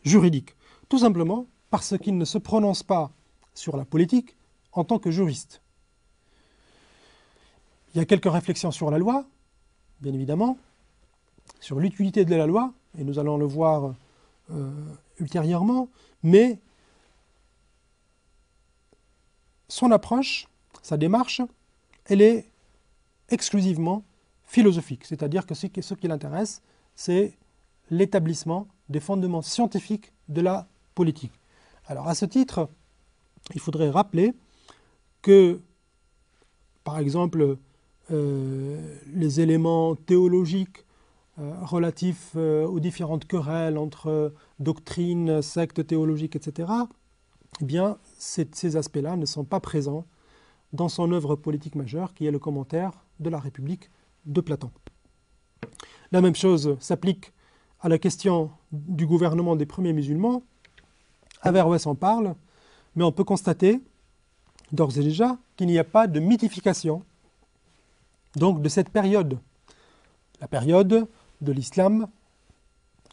juridique. 0.02 0.56
Tout 0.88 0.98
simplement 0.98 1.46
parce 1.70 1.96
qu'il 1.98 2.18
ne 2.18 2.24
se 2.24 2.38
prononce 2.38 2.82
pas 2.82 3.12
sur 3.54 3.76
la 3.76 3.84
politique 3.84 4.36
en 4.72 4.84
tant 4.84 4.98
que 4.98 5.10
juriste. 5.10 5.62
Il 7.94 7.98
y 7.98 8.00
a 8.00 8.04
quelques 8.04 8.30
réflexions 8.30 8.70
sur 8.70 8.90
la 8.90 8.98
loi, 8.98 9.24
bien 10.00 10.12
évidemment, 10.12 10.58
sur 11.60 11.78
l'utilité 11.78 12.24
de 12.24 12.34
la 12.34 12.46
loi, 12.46 12.72
et 12.98 13.04
nous 13.04 13.18
allons 13.18 13.36
le 13.36 13.46
voir 13.46 13.94
euh, 14.50 14.70
ultérieurement, 15.18 15.88
mais 16.22 16.58
son 19.68 19.90
approche, 19.92 20.48
sa 20.82 20.96
démarche, 20.96 21.42
elle 22.06 22.22
est 22.22 22.49
exclusivement 23.30 24.04
philosophique, 24.44 25.04
c'est-à-dire 25.04 25.46
que 25.46 25.54
ce 25.54 25.94
qui 25.94 26.08
l'intéresse, 26.08 26.62
c'est 26.96 27.38
l'établissement 27.90 28.68
des 28.88 29.00
fondements 29.00 29.42
scientifiques 29.42 30.12
de 30.28 30.40
la 30.40 30.68
politique. 30.94 31.32
Alors 31.86 32.08
à 32.08 32.14
ce 32.14 32.24
titre, 32.24 32.68
il 33.54 33.60
faudrait 33.60 33.90
rappeler 33.90 34.34
que, 35.22 35.60
par 36.84 36.98
exemple, 36.98 37.56
euh, 38.10 38.96
les 39.12 39.40
éléments 39.40 39.94
théologiques 39.94 40.84
euh, 41.38 41.52
relatifs 41.62 42.32
euh, 42.36 42.66
aux 42.66 42.80
différentes 42.80 43.24
querelles 43.26 43.78
entre 43.78 44.32
doctrines, 44.58 45.42
sectes 45.42 45.86
théologiques, 45.86 46.36
etc., 46.36 46.68
eh 47.60 47.64
bien, 47.64 47.98
ces 48.18 48.76
aspects-là 48.76 49.16
ne 49.16 49.26
sont 49.26 49.44
pas 49.44 49.60
présents 49.60 50.06
dans 50.72 50.88
son 50.88 51.10
œuvre 51.12 51.36
politique 51.36 51.74
majeure, 51.74 52.14
qui 52.14 52.26
est 52.26 52.30
le 52.30 52.38
commentaire 52.38 52.92
de 53.18 53.30
la 53.30 53.38
République 53.38 53.90
de 54.26 54.40
Platon. 54.40 54.70
La 56.12 56.20
même 56.20 56.34
chose 56.34 56.76
s'applique 56.80 57.32
à 57.80 57.88
la 57.88 57.98
question 57.98 58.50
du 58.72 59.06
gouvernement 59.06 59.56
des 59.56 59.66
premiers 59.66 59.92
musulmans. 59.92 60.42
Averroès 61.42 61.86
en 61.86 61.94
parle, 61.94 62.34
mais 62.94 63.04
on 63.04 63.12
peut 63.12 63.24
constater 63.24 63.80
d'ores 64.72 64.98
et 64.98 65.02
déjà 65.02 65.38
qu'il 65.56 65.68
n'y 65.68 65.78
a 65.78 65.84
pas 65.84 66.06
de 66.06 66.20
mythification 66.20 67.02
donc 68.36 68.62
de 68.62 68.68
cette 68.68 68.90
période, 68.90 69.38
la 70.40 70.46
période 70.46 71.08
de 71.40 71.52
l'islam, 71.52 72.06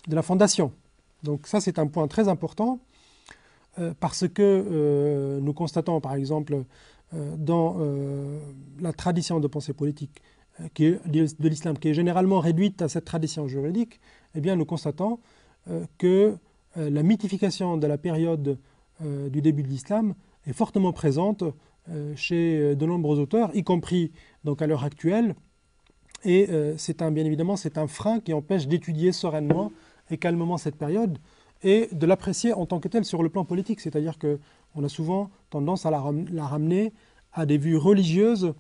de 0.08 0.16
la 0.16 0.22
fondation. 0.22 0.72
Donc 1.24 1.48
ça 1.48 1.62
c'est 1.62 1.80
un 1.80 1.88
point 1.88 2.08
très 2.08 2.28
important 2.28 2.80
euh, 3.80 3.94
parce 4.00 4.28
que 4.28 4.42
euh, 4.42 5.40
nous 5.40 5.54
constatons 5.54 6.00
par 6.02 6.14
exemple 6.14 6.64
dans 7.14 7.78
la 8.80 8.94
tradition 8.94 9.40
de 9.40 9.48
pensée 9.48 9.74
politique 9.74 10.22
de 10.76 11.48
l'islam 11.48 11.78
qui 11.78 11.90
est 11.90 11.94
généralement 11.94 12.40
réduite 12.40 12.82
à 12.82 12.90
cette 12.90 13.06
tradition 13.06 13.48
juridique, 13.48 14.00
eh 14.36 14.42
bien 14.42 14.56
nous 14.56 14.66
constatons 14.66 15.20
que 15.98 16.36
la 16.76 17.04
mythification 17.04 17.78
de 17.78 17.88
la 17.88 17.98
période 17.98 18.58
du 19.02 19.42
début 19.42 19.64
de 19.64 19.68
l'islam 19.68 20.16
est 20.46 20.54
fortement 20.54 20.92
présente 20.94 21.44
chez 22.16 22.76
de 22.76 22.86
nombreux 22.86 23.20
auteurs, 23.20 23.56
y 23.56 23.64
compris 23.64 24.12
donc 24.44 24.62
à 24.62 24.68
l'heure 24.68 24.84
actuelle. 24.84 25.36
Et 26.26 26.50
c'est 26.78 27.02
un, 27.02 27.12
bien 27.12 27.24
évidemment, 27.26 27.56
c'est 27.56 27.78
un 27.78 27.88
frein 27.88 28.20
qui 28.20 28.34
empêche 28.34 28.68
d'étudier 28.68 29.12
sereinement 29.12 29.72
et 30.10 30.18
calmement 30.18 30.58
cette 30.58 30.76
période 30.76 31.20
et 31.64 31.90
de 31.92 32.06
l'apprécier 32.06 32.54
en 32.54 32.66
tant 32.66 32.80
que 32.80 32.88
telle 32.88 33.06
sur 33.06 33.24
le 33.24 33.30
plan 33.30 33.46
politique. 33.46 33.80
C'est-à-dire 33.80 34.18
qu'on 34.20 34.84
a 34.84 34.90
souvent 34.90 35.30
tendance 35.50 35.86
à 35.86 35.92
la, 35.92 36.00
ramener 36.00 36.94
à 37.34 37.46
des 37.46 37.58
vues 37.58 37.78
religieuses 37.78 38.54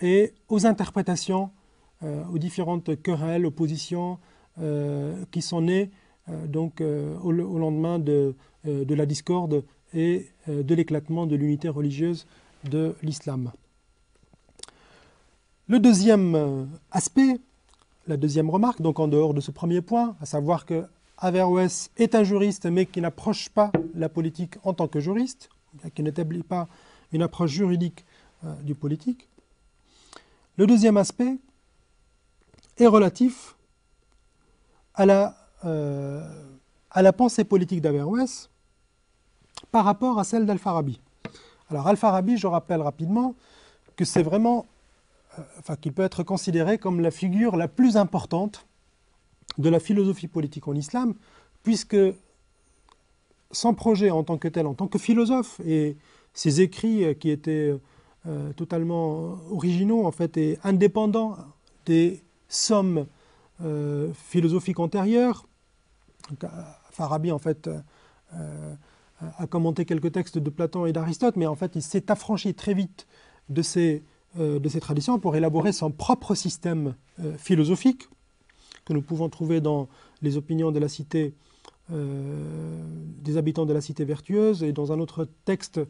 et 0.00 0.34
aux 0.48 0.66
interprétations, 0.66 1.50
euh, 2.02 2.24
aux 2.32 2.38
différentes 2.38 3.00
querelles, 3.02 3.46
oppositions 3.46 4.18
euh, 4.60 5.24
qui 5.30 5.42
sont 5.42 5.62
nées 5.62 5.90
euh, 6.28 6.46
donc, 6.46 6.80
au, 6.80 7.32
lendemain 7.32 7.98
de, 7.98 8.34
de, 8.64 8.94
la 8.94 9.06
discorde 9.06 9.64
et 9.94 10.28
de 10.46 10.74
l'éclatement 10.74 11.26
de 11.26 11.36
l'unité 11.36 11.68
religieuse 11.68 12.26
de 12.68 12.94
l'islam. 13.02 13.50
Le 15.66 15.78
deuxième 15.78 16.68
aspect, 16.90 17.38
la 18.06 18.16
deuxième 18.16 18.50
remarque, 18.50 18.82
donc 18.82 18.98
en 18.98 19.08
dehors 19.08 19.34
de 19.34 19.40
ce 19.40 19.50
premier 19.50 19.80
point, 19.80 20.16
à 20.20 20.26
savoir 20.26 20.66
que 20.66 20.84
Averroès 21.20 21.90
est 21.98 22.14
un 22.14 22.24
juriste, 22.24 22.66
mais 22.66 22.86
qui 22.86 23.00
n'approche 23.00 23.50
pas 23.50 23.70
la 23.94 24.08
politique 24.08 24.54
en 24.64 24.72
tant 24.72 24.88
que 24.88 25.00
juriste, 25.00 25.50
qui 25.94 26.02
n'établit 26.02 26.42
pas 26.42 26.66
une 27.12 27.22
approche 27.22 27.50
juridique 27.50 28.04
euh, 28.44 28.54
du 28.62 28.74
politique. 28.74 29.28
Le 30.56 30.66
deuxième 30.66 30.96
aspect 30.96 31.36
est 32.78 32.86
relatif 32.86 33.54
à 34.94 35.06
la, 35.06 35.36
euh, 35.64 36.22
pensée 37.16 37.44
politique 37.44 37.82
d'Averroès 37.82 38.50
par 39.70 39.84
rapport 39.84 40.18
à 40.18 40.24
celle 40.24 40.46
d'Al-Farabi. 40.46 41.00
Alors 41.68 41.86
Al-Farabi, 41.86 42.38
je 42.38 42.46
rappelle 42.46 42.80
rapidement 42.80 43.34
que 43.94 44.04
c'est 44.04 44.22
vraiment, 44.22 44.66
euh, 45.38 45.42
enfin 45.58 45.76
qu'il 45.76 45.92
peut 45.92 46.02
être 46.02 46.22
considéré 46.22 46.78
comme 46.78 47.00
la 47.00 47.10
figure 47.10 47.56
la 47.56 47.68
plus 47.68 47.96
importante 47.98 48.66
de 49.58 49.68
la 49.68 49.80
philosophie 49.80 50.28
politique 50.28 50.68
en 50.68 50.74
islam, 50.74 51.14
puisque 51.62 51.96
son 53.52 53.74
projet 53.74 54.10
en 54.10 54.22
tant 54.22 54.38
que 54.38 54.48
tel, 54.48 54.66
en 54.66 54.74
tant 54.74 54.86
que 54.86 54.98
philosophe, 54.98 55.60
et 55.66 55.96
ses 56.34 56.60
écrits 56.60 57.16
qui 57.18 57.30
étaient 57.30 57.74
euh, 58.26 58.52
totalement 58.52 59.38
originaux 59.50 60.04
en 60.04 60.10
fait 60.10 60.36
et 60.36 60.58
indépendants 60.62 61.38
des 61.86 62.22
sommes 62.48 63.06
euh, 63.64 64.12
philosophiques 64.12 64.78
antérieures. 64.78 65.46
Farabi 66.90 67.32
en 67.32 67.38
fait 67.38 67.70
euh, 68.34 68.74
a 69.38 69.46
commenté 69.46 69.86
quelques 69.86 70.12
textes 70.12 70.36
de 70.36 70.50
Platon 70.50 70.84
et 70.84 70.92
d'Aristote, 70.92 71.36
mais 71.36 71.46
en 71.46 71.56
fait 71.56 71.72
il 71.76 71.82
s'est 71.82 72.10
affranchi 72.10 72.52
très 72.52 72.74
vite 72.74 73.06
de 73.48 73.62
ces 73.62 74.02
traditions 74.82 75.18
pour 75.18 75.34
élaborer 75.34 75.72
son 75.72 75.90
propre 75.90 76.34
système 76.34 76.94
philosophique 77.38 78.08
que 78.84 78.92
nous 78.92 79.02
pouvons 79.02 79.28
trouver 79.28 79.60
dans 79.60 79.88
les 80.22 80.36
opinions 80.36 80.72
de 80.72 80.78
la 80.78 80.88
cité, 80.88 81.34
euh, 81.92 82.82
des 83.22 83.36
habitants 83.36 83.66
de 83.66 83.72
la 83.72 83.80
cité 83.80 84.04
vertueuse, 84.04 84.62
et 84.62 84.72
dans 84.72 84.92
un 84.92 85.00
autre 85.00 85.28
texte 85.44 85.80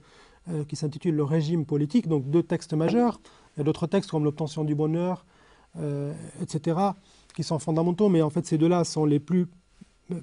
euh, 0.48 0.64
qui 0.64 0.76
s'intitule 0.76 1.14
Le 1.14 1.24
régime 1.24 1.66
politique, 1.66 2.08
donc 2.08 2.28
deux 2.30 2.42
textes 2.42 2.74
majeurs, 2.74 3.20
et 3.58 3.64
d'autres 3.64 3.86
textes 3.86 4.10
comme 4.10 4.24
l'obtention 4.24 4.64
du 4.64 4.74
bonheur, 4.74 5.24
euh, 5.78 6.12
etc., 6.42 6.78
qui 7.34 7.42
sont 7.42 7.58
fondamentaux, 7.58 8.08
mais 8.08 8.22
en 8.22 8.30
fait 8.30 8.46
ces 8.46 8.58
deux-là 8.58 8.84
sont 8.84 9.04
les 9.04 9.20
plus, 9.20 9.46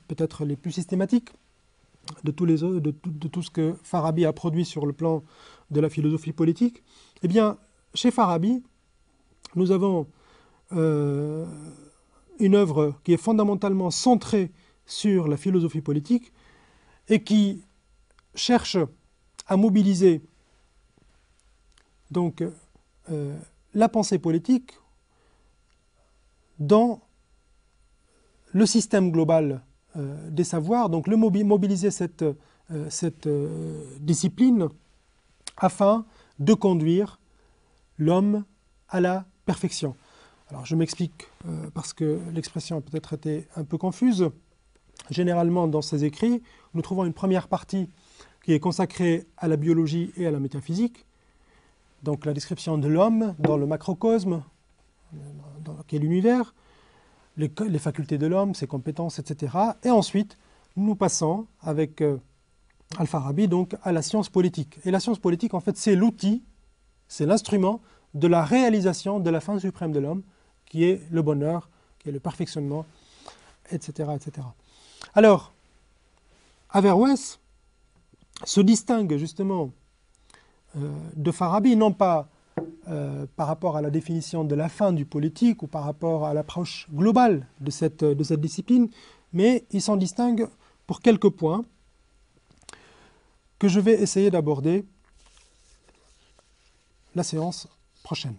peut-être 0.08 0.44
les 0.46 0.56
plus 0.56 0.72
systématiques 0.72 1.30
de, 2.24 2.32
tous 2.32 2.46
les, 2.46 2.58
de, 2.58 2.80
de, 2.80 3.28
tout 3.28 3.42
ce 3.42 3.50
que 3.50 3.76
Farabi 3.84 4.26
a 4.26 4.34
produit 4.34 4.66
sur 4.66 4.86
le 4.86 4.94
plan 4.94 5.24
de 5.72 5.80
la 5.80 5.90
philosophie 5.90 6.32
politique. 6.34 6.84
Eh 7.24 7.28
bien, 7.28 7.58
chez 7.94 8.12
Farabi, 8.12 8.64
nous 9.56 9.72
avons 9.72 10.08
une 12.40 12.56
œuvre 12.56 12.96
qui 13.04 13.14
est 13.14 13.18
fondamentalement 13.18 13.92
centrée 13.92 14.52
sur 14.86 15.28
la 15.28 15.38
philosophie 15.38 15.82
politique 15.82 16.32
et 17.10 17.24
qui 17.24 17.64
cherche 18.36 18.78
à 19.48 19.58
mobiliser 19.58 20.22
donc 22.12 22.44
euh, 23.12 23.38
la 23.74 23.90
pensée 23.90 24.20
politique 24.20 24.74
dans 26.60 27.02
le 28.52 28.66
système 28.66 29.12
global 29.12 29.62
euh, 29.96 30.30
des 30.30 30.44
savoirs, 30.44 30.90
donc 30.90 31.08
mobiliser 31.08 31.92
cette, 31.92 32.24
euh, 32.24 32.90
cette 32.90 33.28
discipline 34.00 34.70
afin 35.58 36.06
de 36.40 36.54
conduire 36.54 37.20
l'homme 37.98 38.46
à 38.90 39.02
la 39.02 39.26
perfection. 39.46 39.96
Alors 40.50 40.66
je 40.66 40.76
m'explique 40.76 41.28
euh, 41.48 41.70
parce 41.74 41.94
que 41.94 42.20
l'expression 42.34 42.78
a 42.78 42.82
peut-être 42.82 43.14
été 43.14 43.48
un 43.56 43.66
peu 43.66 43.78
confuse. 43.78 44.30
Généralement, 45.10 45.68
dans 45.68 45.82
ces 45.82 46.06
écrits, 46.06 46.42
nous 46.74 46.82
trouvons 46.82 47.06
une 47.06 47.14
première 47.14 47.48
partie 47.48 47.90
qui 48.44 48.54
est 48.54 48.60
consacrée 48.60 49.28
à 49.38 49.48
la 49.48 49.58
biologie 49.58 50.12
et 50.16 50.26
à 50.26 50.32
la 50.32 50.40
métaphysique, 50.40 51.06
donc 52.04 52.26
la 52.26 52.34
description 52.34 52.78
de 52.78 52.88
l'homme 52.88 53.36
dans 53.40 53.58
le 53.58 53.66
macrocosme, 53.66 54.42
dans 55.64 55.74
lequel 55.74 56.02
l'univers, 56.02 56.56
les, 57.36 57.52
les, 57.68 57.80
facultés 57.80 58.18
de 58.18 58.26
l'homme, 58.26 58.56
ses 58.56 58.68
compétences, 58.68 59.20
etc. 59.20 59.54
Et 59.84 59.90
ensuite, 59.90 60.38
nous 60.78 60.96
passons 60.96 61.46
avec 61.62 62.02
euh, 62.02 62.18
Al-Farabi 62.98 63.48
donc 63.48 63.76
à 63.84 63.92
la 63.92 64.02
science 64.02 64.30
politique. 64.30 64.80
Et 64.86 64.92
la 64.92 65.00
science 65.00 65.20
politique, 65.20 65.54
en 65.54 65.60
fait, 65.60 65.76
c'est 65.76 65.96
l'outil, 65.96 66.44
c'est 67.08 67.26
l'instrument 67.26 67.82
de 68.14 68.28
la 68.28 68.44
réalisation 68.44 69.20
de 69.20 69.30
la 69.30 69.42
fin 69.42 69.60
suprême 69.60 69.92
de 69.92 70.00
l'homme, 70.00 70.24
qui 70.70 70.84
est 70.84 71.02
le 71.12 71.22
bonheur, 71.22 71.70
qui 72.00 72.10
est 72.10 72.12
le 72.12 72.20
perfectionnement, 72.20 72.86
etc. 73.72 74.10
Alors, 75.14 75.54
Averroès 76.70 77.40
se 78.44 78.62
distingue 78.62 79.18
justement 79.18 79.72
euh, 80.76 80.92
de 81.16 81.32
Farabi, 81.32 81.76
non 81.76 81.92
pas 81.92 82.30
euh, 82.88 83.26
par 83.36 83.48
rapport 83.48 83.78
à 83.78 83.82
la 83.82 83.90
définition 83.90 84.44
de 84.44 84.56
la 84.56 84.70
fin 84.70 84.94
du 84.94 85.06
politique 85.06 85.64
ou 85.64 85.68
par 85.68 85.84
rapport 85.84 86.26
à 86.26 86.34
l'approche 86.34 86.88
globale 86.94 87.48
de 87.60 87.72
cette 87.72 88.04
discipline, 88.04 88.90
mais 89.34 89.66
il 89.72 89.82
s'en 89.82 89.98
distingue 89.98 90.48
pour 90.86 91.02
quelques 91.02 91.30
points 91.30 91.64
que 93.60 93.68
je 93.68 93.80
vais 93.80 93.94
essayer 94.02 94.32
d'aborder 94.32 94.86
la 97.16 97.24
séance 97.24 97.68
prochaine. 98.04 98.36